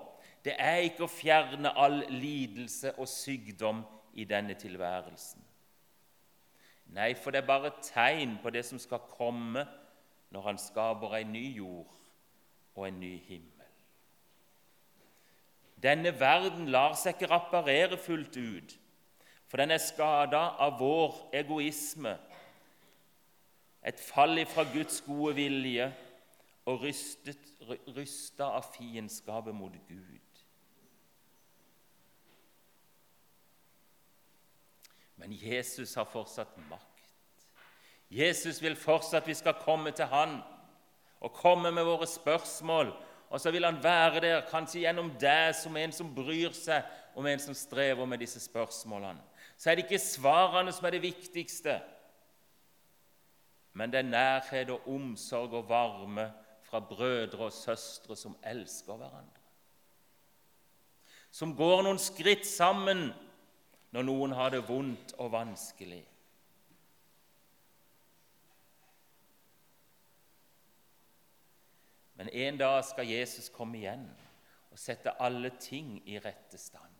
det 0.46 0.56
er 0.56 0.86
ikke 0.88 1.06
å 1.06 1.12
fjerne 1.12 1.72
all 1.76 2.02
lidelse 2.14 2.94
og 2.98 3.10
sykdom 3.12 3.84
i 4.16 4.26
denne 4.28 4.56
tilværelsen. 4.60 5.44
Nei, 6.96 7.14
for 7.14 7.32
det 7.32 7.44
er 7.44 7.50
bare 7.50 7.76
tegn 7.86 8.38
på 8.42 8.50
det 8.54 8.64
som 8.66 8.80
skal 8.82 9.04
komme 9.12 9.66
når 10.30 10.42
Han 10.46 10.58
skaper 10.62 11.16
en 11.18 11.32
ny 11.34 11.46
jord 11.58 11.96
og 12.76 12.88
en 12.88 13.00
ny 13.00 13.16
himmel. 13.28 13.68
Denne 15.84 16.12
verden 16.20 16.68
lar 16.74 16.96
seg 17.00 17.16
ikke 17.16 17.32
reparere 17.32 17.98
fullt 17.98 18.36
ut, 18.38 18.76
for 19.48 19.62
den 19.62 19.72
er 19.72 19.82
skada 19.82 20.42
av 20.60 20.76
vår 20.80 21.16
egoisme, 21.40 22.18
et 23.80 24.00
fall 24.00 24.42
fra 24.46 24.66
Guds 24.74 25.00
gode 25.06 25.38
vilje 25.38 25.88
og 26.68 26.84
rysta 26.84 28.50
av 28.50 28.68
fiendskapet 28.76 29.56
mot 29.56 29.78
Gud. 29.88 30.29
Men 35.20 35.36
Jesus 35.36 35.94
har 36.00 36.08
fortsatt 36.08 36.56
makt. 36.70 36.86
Jesus 38.10 38.62
vil 38.64 38.78
fortsatt 38.80 39.28
vi 39.28 39.36
skal 39.38 39.60
komme 39.62 39.92
til 39.92 40.08
Han 40.10 40.40
og 41.20 41.36
komme 41.36 41.72
med 41.72 41.84
våre 41.84 42.08
spørsmål. 42.08 42.94
Og 43.30 43.42
så 43.42 43.52
vil 43.52 43.66
Han 43.66 43.84
være 43.84 44.24
der, 44.24 44.46
kanskje 44.50 44.86
gjennom 44.86 45.12
deg 45.22 45.54
som 45.56 45.78
en 45.78 45.94
som 45.94 46.16
bryr 46.16 46.56
seg 46.56 46.88
om 47.20 47.28
en 47.28 47.42
som 47.44 47.54
strever 47.54 48.08
med 48.08 48.24
disse 48.24 48.40
spørsmålene. 48.40 49.22
Så 49.58 49.70
er 49.70 49.76
det 49.76 49.90
ikke 49.90 50.00
svarene 50.00 50.72
som 50.72 50.88
er 50.88 50.96
det 50.96 51.04
viktigste, 51.04 51.82
men 53.74 53.92
det 53.92 54.00
er 54.00 54.08
nærhet 54.08 54.72
og 54.72 54.88
omsorg 54.88 55.54
og 55.54 55.68
varme 55.70 56.30
fra 56.64 56.80
brødre 56.80 57.50
og 57.50 57.54
søstre 57.54 58.16
som 58.18 58.38
elsker 58.44 58.96
hverandre. 58.96 59.44
Som 61.32 61.54
går 61.58 61.84
noen 61.86 62.00
skritt 62.02 62.48
sammen 62.48 63.12
når 63.92 64.06
noen 64.06 64.36
har 64.38 64.54
det 64.54 64.62
vondt 64.68 65.16
og 65.18 65.32
vanskelig. 65.34 66.04
Men 72.20 72.30
en 72.30 72.58
dag 72.60 72.82
skal 72.84 73.08
Jesus 73.08 73.48
komme 73.56 73.80
igjen 73.80 74.04
og 74.70 74.80
sette 74.80 75.16
alle 75.24 75.54
ting 75.62 75.96
i 76.06 76.20
rette 76.20 76.60
stand. 76.60 76.98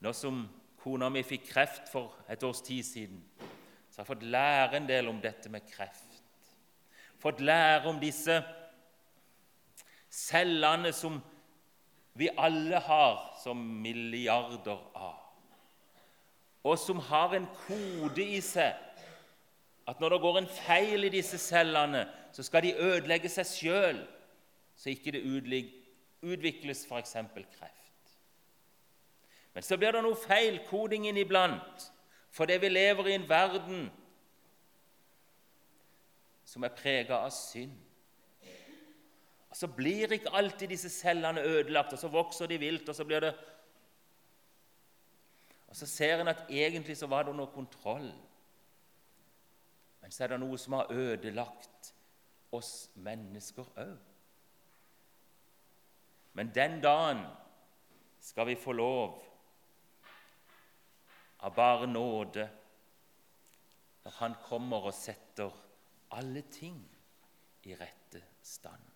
Nå 0.00 0.12
som 0.16 0.40
kona 0.80 1.10
mi 1.12 1.22
fikk 1.26 1.48
kreft 1.50 1.90
for 1.92 2.16
et 2.32 2.42
års 2.46 2.62
tid 2.64 2.82
siden, 2.86 3.20
så 3.90 4.00
har 4.00 4.04
jeg 4.04 4.10
fått 4.10 4.26
lære 4.32 4.80
en 4.80 4.88
del 4.88 5.08
om 5.10 5.20
dette 5.20 5.52
med 5.52 5.68
kreft. 5.68 6.20
Fått 7.20 7.40
lære 7.44 7.88
om 7.90 8.00
disse 8.00 8.40
cellene 10.08 10.92
som 10.96 11.20
vi 12.16 12.30
alle 12.38 12.80
har 12.80 13.20
som 13.42 13.60
milliarder 13.82 14.80
av, 14.94 15.22
og 16.66 16.78
som 16.78 16.98
har 16.98 17.36
en 17.36 17.46
kode 17.66 18.24
i 18.24 18.40
seg 18.42 18.82
at 19.86 20.00
når 20.02 20.16
det 20.16 20.20
går 20.20 20.38
en 20.40 20.48
feil 20.50 21.06
i 21.06 21.12
disse 21.14 21.38
cellene, 21.38 22.06
så 22.34 22.42
skal 22.42 22.64
de 22.64 22.74
ødelegge 22.74 23.30
seg 23.30 23.46
sjøl, 23.46 24.00
så 24.76 24.90
ikke 24.90 25.12
det 25.14 25.22
utvikles 26.26 26.82
f.eks. 26.88 27.12
kreft. 27.58 28.16
Men 29.54 29.62
så 29.62 29.78
blir 29.78 29.94
det 29.94 30.02
noe 30.04 30.18
feilkoding 30.20 31.06
inniblant 31.08 31.92
fordi 32.36 32.58
vi 32.60 32.68
lever 32.68 33.06
i 33.08 33.14
en 33.16 33.28
verden 33.28 33.86
som 36.44 36.66
er 36.66 36.74
prega 36.76 37.22
av 37.24 37.30
synd. 37.32 37.85
Og 39.56 39.60
Så 39.60 39.68
blir 39.72 40.12
ikke 40.12 40.34
alltid 40.36 40.68
disse 40.68 40.90
cellene 40.92 41.40
ødelagt, 41.40 41.92
og 41.92 41.98
så 41.98 42.08
vokser 42.12 42.46
de 42.46 42.58
vilt, 42.60 42.88
og 42.88 42.94
så 42.94 43.04
blir 43.04 43.20
det 43.20 43.34
Og 45.68 45.76
så 45.76 45.86
ser 45.86 46.20
en 46.20 46.28
at 46.28 46.44
egentlig 46.48 46.96
så 46.96 47.06
var 47.06 47.22
det 47.22 47.30
under 47.30 47.46
kontroll. 47.46 48.12
Men 50.00 50.10
så 50.10 50.24
er 50.24 50.28
det 50.28 50.40
noe 50.40 50.58
som 50.58 50.72
har 50.72 50.92
ødelagt 50.92 51.94
oss 52.52 52.90
mennesker 52.94 53.64
òg. 53.76 53.96
Men 56.32 56.52
den 56.54 56.80
dagen 56.80 57.24
skal 58.20 58.46
vi 58.46 58.54
få 58.54 58.72
lov 58.72 59.22
av 61.40 61.54
bare 61.54 61.86
nåde 61.86 62.48
når 64.04 64.12
Han 64.20 64.34
kommer 64.44 64.76
og 64.76 64.94
setter 64.94 65.50
alle 66.10 66.42
ting 66.42 66.76
i 67.62 67.74
rette 67.74 68.22
stand. 68.42 68.95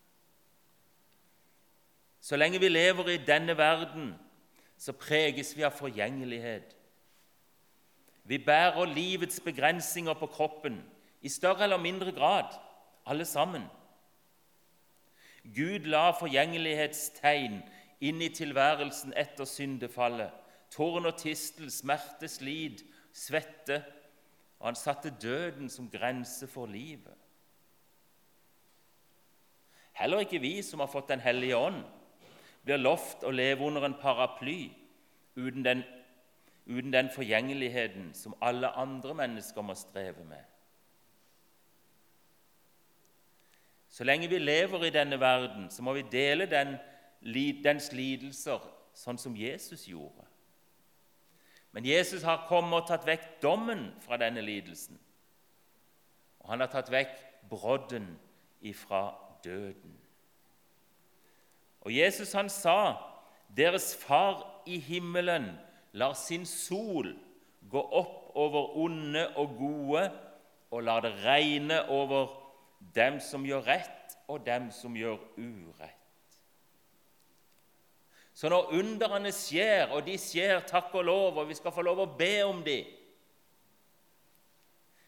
Så 2.30 2.36
lenge 2.36 2.60
vi 2.62 2.68
lever 2.68 3.08
i 3.08 3.16
denne 3.26 3.56
verden, 3.58 4.12
så 4.78 4.92
preges 4.92 5.56
vi 5.56 5.64
av 5.66 5.74
forgjengelighet. 5.74 6.76
Vi 8.22 8.38
bærer 8.38 8.86
livets 8.86 9.40
begrensninger 9.42 10.14
på 10.14 10.28
kroppen 10.30 10.76
i 11.26 11.28
større 11.28 11.66
eller 11.66 11.82
mindre 11.82 12.12
grad, 12.14 12.54
alle 13.06 13.24
sammen. 13.24 13.66
Gud 15.42 15.90
la 15.90 16.12
forgjengelighetstegn 16.20 17.58
inn 17.98 18.22
i 18.22 18.30
tilværelsen 18.30 19.18
etter 19.18 19.44
syndefallet. 19.44 20.30
Tårn 20.70 21.10
og 21.10 21.18
tistel, 21.18 21.66
smerte, 21.66 22.30
slid, 22.30 22.86
svette. 23.10 23.82
Og 24.60 24.70
han 24.70 24.78
satte 24.78 25.16
døden 25.22 25.66
som 25.66 25.90
grense 25.90 26.46
for 26.46 26.70
livet. 26.70 27.16
Heller 29.98 30.22
ikke 30.22 30.38
vi 30.38 30.60
som 30.62 30.78
har 30.78 30.94
fått 30.94 31.10
Den 31.10 31.26
hellige 31.26 31.56
ånd, 31.56 31.82
blir 32.64 32.80
lovt 32.80 33.24
å 33.24 33.32
leve 33.32 33.64
under 33.66 33.84
en 33.86 33.96
paraply 34.00 34.70
uten 35.36 35.64
den, 35.64 35.82
uten 36.66 36.92
den 36.92 37.10
forgjengeligheten 37.14 38.12
som 38.14 38.36
alle 38.40 38.72
andre 38.76 39.14
mennesker 39.14 39.64
må 39.64 39.74
streve 39.74 40.24
med. 40.24 40.44
Så 43.90 44.04
lenge 44.04 44.28
vi 44.30 44.38
lever 44.38 44.84
i 44.84 44.94
denne 44.94 45.20
verden, 45.20 45.70
så 45.70 45.82
må 45.82 45.92
vi 45.92 46.02
dele 46.12 46.46
den, 46.46 46.76
dens 47.64 47.90
lidelser 47.92 48.62
sånn 48.94 49.18
som 49.18 49.34
Jesus 49.36 49.88
gjorde. 49.88 50.26
Men 51.72 51.86
Jesus 51.86 52.22
har 52.22 52.46
kommet 52.48 52.82
og 52.82 52.88
tatt 52.88 53.06
vekk 53.06 53.26
dommen 53.42 53.90
fra 54.02 54.18
denne 54.18 54.42
lidelsen. 54.42 54.98
Og 56.40 56.50
han 56.50 56.62
har 56.62 56.70
tatt 56.70 56.90
vekk 56.90 57.18
brodden 57.50 58.12
ifra 58.60 59.10
døden. 59.44 59.94
Og 61.80 61.96
Jesus 61.96 62.32
han 62.32 62.48
sa, 62.48 62.94
'Deres 63.56 63.96
Far 63.96 64.62
i 64.66 64.78
himmelen 64.78 65.58
lar 65.92 66.12
sin 66.12 66.46
sol 66.46 67.16
gå 67.70 67.80
opp 67.80 68.30
over 68.34 68.76
onde 68.76 69.36
og 69.36 69.48
gode' 69.58 70.10
'og 70.70 70.82
lar 70.82 71.00
det 71.00 71.24
regne 71.24 71.88
over 71.88 72.26
dem 72.94 73.20
som 73.20 73.44
gjør 73.44 73.66
rett, 73.66 74.18
og 74.28 74.46
dem 74.46 74.70
som 74.70 74.94
gjør 74.96 75.18
urett. 75.36 75.96
Så 78.34 78.48
når 78.48 78.72
underne 78.72 79.32
skjer, 79.32 79.90
og 79.90 80.06
de 80.06 80.14
skjer 80.18 80.62
takk 80.66 80.94
og 80.94 81.04
lov, 81.04 81.38
og 81.38 81.48
vi 81.48 81.54
skal 81.58 81.72
få 81.72 81.82
lov 81.82 81.98
å 82.00 82.12
be 82.18 82.42
om 82.46 82.62
dem, 82.64 82.86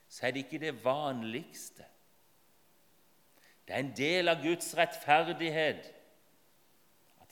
så 0.09 0.27
er 0.27 0.35
det 0.35 0.45
ikke 0.45 0.61
det 0.61 0.75
vanligste. 0.85 1.87
Det 3.65 3.75
er 3.75 3.81
en 3.81 3.95
del 3.97 4.29
av 4.29 4.43
Guds 4.43 4.75
rettferdighet 4.77 5.87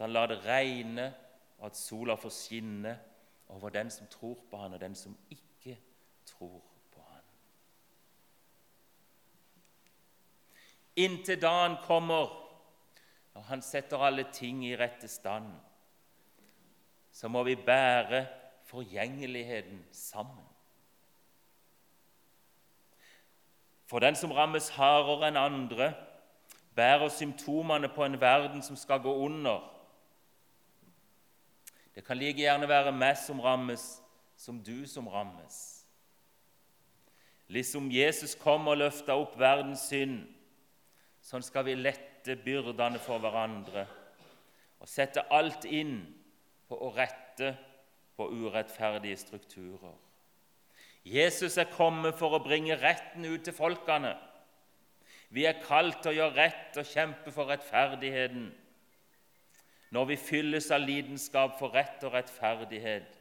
at 0.01 0.07
han 0.07 0.13
lar 0.17 0.31
det 0.31 0.41
regne, 0.47 1.11
og 1.59 1.67
at 1.67 1.77
sola 1.77 2.17
får 2.17 2.33
skinne 2.33 2.95
over 3.53 3.69
den 3.69 3.91
som 3.93 4.07
tror 4.09 4.39
på 4.51 4.57
han, 4.57 4.73
og 4.73 4.81
den 4.81 4.95
som 4.97 5.17
ikke 5.31 5.77
tror 6.27 6.63
på 6.95 7.05
han. 7.05 7.25
inntil 10.97 11.43
dagen 11.43 11.77
kommer 11.85 12.41
og 13.35 13.45
han 13.45 13.63
setter 13.63 14.03
alle 14.03 14.27
ting 14.33 14.65
i 14.67 14.77
rette 14.77 15.09
stand. 15.09 15.53
Så 17.13 17.29
må 17.29 17.43
vi 17.43 17.55
bære 17.57 18.27
forgjengeligheten 18.69 19.85
sammen. 19.93 20.45
For 23.87 23.99
den 23.99 24.15
som 24.15 24.33
rammes 24.33 24.69
hardere 24.77 25.31
enn 25.31 25.39
andre, 25.41 25.93
bærer 26.77 27.09
symptomene 27.09 27.89
på 27.91 28.05
en 28.05 28.21
verden 28.21 28.63
som 28.63 28.77
skal 28.77 29.01
gå 29.03 29.15
under. 29.25 29.80
Det 31.95 32.05
kan 32.07 32.19
like 32.19 32.39
gjerne 32.39 32.69
være 32.69 32.93
meg 32.95 33.17
som 33.19 33.41
rammes, 33.43 34.01
som 34.37 34.61
du 34.63 34.87
som 34.87 35.09
rammes. 35.09 35.57
Liksom 37.51 37.91
Jesus 37.91 38.37
kom 38.39 38.69
og 38.71 38.79
løfta 38.79 39.17
opp 39.19 39.35
verdens 39.39 39.89
synd, 39.91 40.21
Sånn 41.21 41.45
skal 41.45 41.67
vi 41.69 41.77
lette 41.77 42.37
byrdene 42.45 43.01
for 43.03 43.21
hverandre 43.23 43.85
og 44.81 44.89
sette 44.89 45.27
alt 45.37 45.67
inn 45.69 45.99
på 46.69 46.79
å 46.81 46.89
rette 46.97 47.53
på 48.17 48.29
urettferdige 48.33 49.19
strukturer. 49.21 49.93
Jesus 51.05 51.57
er 51.61 51.69
kommet 51.73 52.17
for 52.17 52.37
å 52.37 52.43
bringe 52.45 52.77
retten 52.81 53.25
ut 53.29 53.45
til 53.45 53.57
folkene. 53.57 54.15
Vi 55.33 55.45
er 55.49 55.61
kalt 55.63 56.01
til 56.03 56.13
å 56.13 56.17
gjøre 56.17 56.37
rett 56.37 56.81
og 56.81 56.89
kjempe 56.89 57.33
for 57.33 57.53
rettferdigheten. 57.53 58.49
Når 59.91 60.05
vi 60.05 60.17
fylles 60.17 60.71
av 60.71 60.81
lidenskap 60.81 61.59
for 61.59 61.75
rett 61.75 62.05
og 62.07 62.13
rettferdighet, 62.15 63.17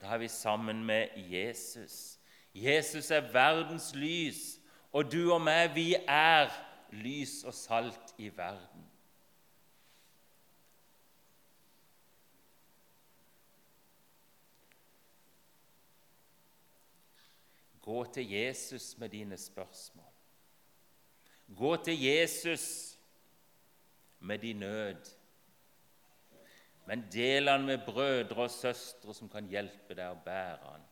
da 0.00 0.14
er 0.14 0.18
vi 0.18 0.28
sammen 0.28 0.84
med 0.84 1.08
Jesus. 1.30 2.18
Jesus 2.54 3.10
er 3.10 3.28
verdens 3.32 3.92
lys, 3.94 4.58
og 4.92 5.12
du 5.12 5.32
og 5.32 5.40
meg, 5.40 5.74
vi 5.74 5.94
er 6.08 6.50
lys 6.90 7.44
og 7.46 7.54
salt 7.54 8.14
i 8.18 8.30
verden. 8.36 8.86
Gå 17.80 18.04
til 18.14 18.30
Jesus 18.30 18.98
med 18.98 19.08
dine 19.08 19.36
spørsmål. 19.36 20.04
Gå 21.56 21.76
til 21.76 22.02
Jesus 22.02 22.98
med 24.18 24.38
din 24.38 24.56
nød. 24.56 25.19
Men 26.90 27.04
del 27.12 27.46
han 27.46 27.62
med 27.62 27.84
brødre 27.86 28.42
og 28.42 28.50
søstre 28.50 29.14
som 29.14 29.28
kan 29.30 29.46
hjelpe 29.46 29.94
deg 29.94 30.10
å 30.10 30.22
bære 30.24 30.72
han. 30.72 30.86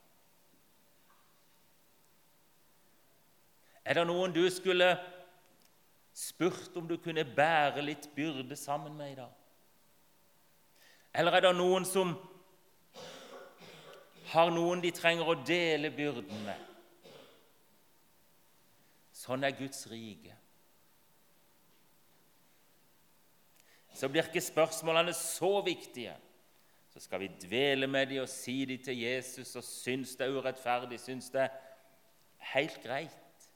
Er 3.82 3.98
det 3.98 4.04
noen 4.06 4.30
du 4.30 4.44
skulle 4.54 4.92
spurt 6.14 6.78
om 6.78 6.86
du 6.86 6.94
kunne 7.02 7.26
bære 7.26 7.82
litt 7.82 8.06
byrde 8.14 8.54
sammen 8.54 8.94
med 8.94 9.10
i 9.10 9.18
dag? 9.18 9.34
Eller 11.18 11.34
er 11.34 11.48
det 11.48 11.54
noen 11.58 11.88
som 11.88 12.14
har 14.30 14.54
noen 14.54 14.86
de 14.86 14.94
trenger 14.94 15.34
å 15.34 15.40
dele 15.42 15.90
byrden 15.98 16.46
med? 16.46 16.66
Sånn 19.18 19.42
er 19.42 19.58
Guds 19.58 19.88
rike. 19.90 20.37
Så 23.98 24.06
blir 24.08 24.22
ikke 24.28 24.40
spørsmålene 24.40 25.12
så 25.16 25.58
viktige. 25.66 26.14
Så 26.90 27.00
skal 27.02 27.20
vi 27.20 27.30
dvele 27.42 27.86
med 27.90 28.06
dem 28.06 28.22
og 28.22 28.28
si 28.30 28.64
dem 28.64 28.82
til 28.84 29.00
Jesus 29.00 29.56
og 29.56 29.64
synes 29.64 30.14
det 30.16 30.26
er 30.26 30.36
urettferdig, 30.38 31.00
synes 31.00 31.30
det 31.34 31.40
er 31.40 31.56
helt 32.52 32.78
greit. 32.82 33.48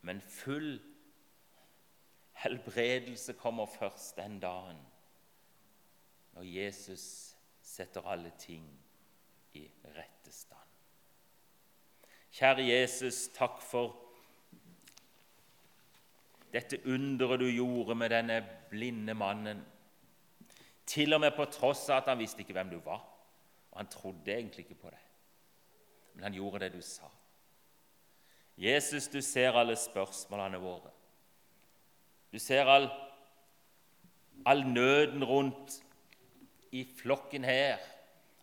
Men 0.00 0.20
full 0.20 0.80
helbredelse 2.32 3.32
kommer 3.32 3.66
først 3.66 4.16
den 4.16 4.40
dagen 4.40 4.80
når 6.32 6.42
Jesus 6.42 7.36
setter 7.62 8.08
alle 8.08 8.32
ting 8.38 8.64
i 9.52 9.70
rette 9.84 10.32
stand. 10.32 10.72
Kjære 12.32 12.68
Jesus, 12.68 13.28
takk 13.34 13.60
for 13.60 14.05
dette 16.52 16.78
underet 16.86 17.40
du 17.40 17.48
gjorde 17.50 17.94
med 17.94 18.12
denne 18.14 18.40
blinde 18.70 19.14
mannen. 19.14 19.64
Til 20.86 21.14
og 21.14 21.20
med 21.20 21.34
på 21.36 21.48
tross 21.50 21.88
av 21.90 22.02
at 22.02 22.12
han 22.12 22.20
visste 22.20 22.44
ikke 22.44 22.54
hvem 22.56 22.70
du 22.70 22.78
var, 22.84 23.02
og 23.72 23.80
han 23.80 23.90
trodde 23.90 24.32
egentlig 24.32 24.66
ikke 24.66 24.80
på 24.86 24.92
deg. 24.92 25.02
Men 26.14 26.28
han 26.28 26.38
gjorde 26.38 26.62
det 26.64 26.72
du 26.76 26.84
sa. 26.84 27.10
Jesus, 28.56 29.08
du 29.12 29.20
ser 29.20 29.58
alle 29.58 29.76
spørsmålene 29.76 30.60
våre. 30.62 30.92
Du 32.32 32.38
ser 32.40 32.70
all, 32.70 32.88
all 34.46 34.64
nøden 34.64 35.24
rundt 35.24 35.82
i 36.72 36.86
flokken 36.96 37.44
her 37.44 37.82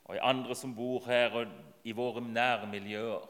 og 0.03 0.15
i 0.15 0.21
andre 0.21 0.55
som 0.55 0.75
bor 0.75 1.05
her, 1.07 1.31
og 1.31 1.47
i 1.83 1.91
våre 1.95 2.21
nærmiljøer. 2.21 3.27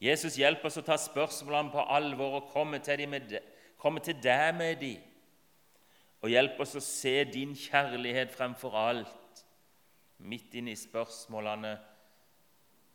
Jesus 0.00 0.38
hjelper 0.40 0.70
oss 0.70 0.80
å 0.80 0.84
ta 0.84 0.96
spørsmålene 0.96 1.72
på 1.74 1.84
alvor 1.92 2.38
og 2.38 2.52
komme 2.54 2.80
til, 2.80 3.02
deg 4.16 4.54
med 4.56 4.80
dem. 4.80 5.02
Og 6.20 6.32
hjelp 6.32 6.60
oss 6.64 6.76
å 6.76 6.84
se 6.84 7.22
din 7.28 7.52
kjærlighet 7.56 8.32
fremfor 8.32 8.76
alt 8.76 9.44
midt 10.20 10.56
inne 10.60 10.74
i 10.74 10.78
spørsmålene, 10.78 11.74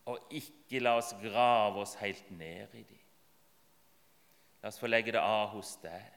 og 0.06 0.34
ikke 0.38 0.82
la 0.82 0.94
oss 1.00 1.16
grave 1.18 1.82
oss 1.82 1.96
helt 1.98 2.28
ned 2.38 2.74
i 2.78 2.84
dem. 2.86 3.06
La 4.62 4.70
oss 4.70 4.82
få 4.82 4.90
legge 4.90 5.14
det 5.14 5.22
av 5.22 5.54
hos 5.54 5.76
deg, 5.82 6.12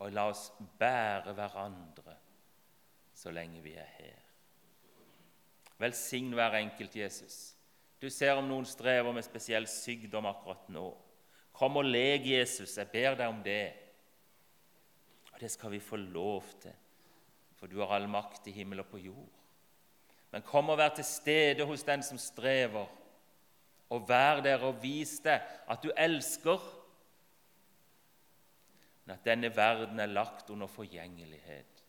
og 0.00 0.12
la 0.16 0.26
oss 0.32 0.50
bære 0.80 1.32
hverandre 1.36 2.16
så 3.16 3.32
lenge 3.32 3.60
vi 3.64 3.74
er 3.76 3.88
her. 3.98 4.20
Velsign 5.80 6.32
hver 6.36 6.56
enkelt, 6.60 6.96
Jesus. 6.96 7.40
Du 8.00 8.08
ser 8.08 8.38
om 8.38 8.46
noen 8.48 8.64
strever 8.64 9.12
med 9.12 9.24
spesiell 9.26 9.66
sykdom 9.68 10.28
akkurat 10.30 10.68
nå. 10.72 10.86
Kom 11.52 11.76
og 11.76 11.84
leg 11.84 12.24
Jesus. 12.30 12.78
Jeg 12.78 12.88
ber 12.92 13.18
deg 13.18 13.28
om 13.28 13.42
det. 13.44 13.66
Og 15.34 15.40
det 15.42 15.50
skal 15.52 15.74
vi 15.74 15.82
få 15.84 15.98
lov 16.00 16.48
til, 16.62 16.72
for 17.60 17.68
du 17.68 17.82
har 17.82 17.92
all 17.98 18.08
makt 18.08 18.48
i 18.48 18.56
himmel 18.56 18.80
og 18.80 18.88
på 18.88 19.02
jord. 19.04 19.36
Men 20.32 20.46
kom 20.46 20.70
og 20.72 20.78
vær 20.80 20.94
til 20.96 21.04
stede 21.04 21.66
hos 21.66 21.84
den 21.84 22.04
som 22.06 22.18
strever, 22.18 22.88
og 23.90 24.04
vær 24.08 24.40
der 24.44 24.62
og 24.62 24.78
vis 24.82 25.18
deg 25.24 25.42
at 25.68 25.82
du 25.82 25.90
elsker, 25.98 26.62
men 29.04 29.16
at 29.16 29.26
denne 29.26 29.50
verden 29.56 30.00
er 30.00 30.12
lagt 30.12 30.52
under 30.54 30.70
forgjengelighet. 30.70 31.84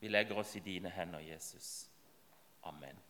Vi 0.00 0.08
legger 0.08 0.38
oss 0.38 0.54
i 0.56 0.62
dine 0.62 0.92
hender, 0.94 1.24
Jesus. 1.24 1.88
Amen. 2.62 3.05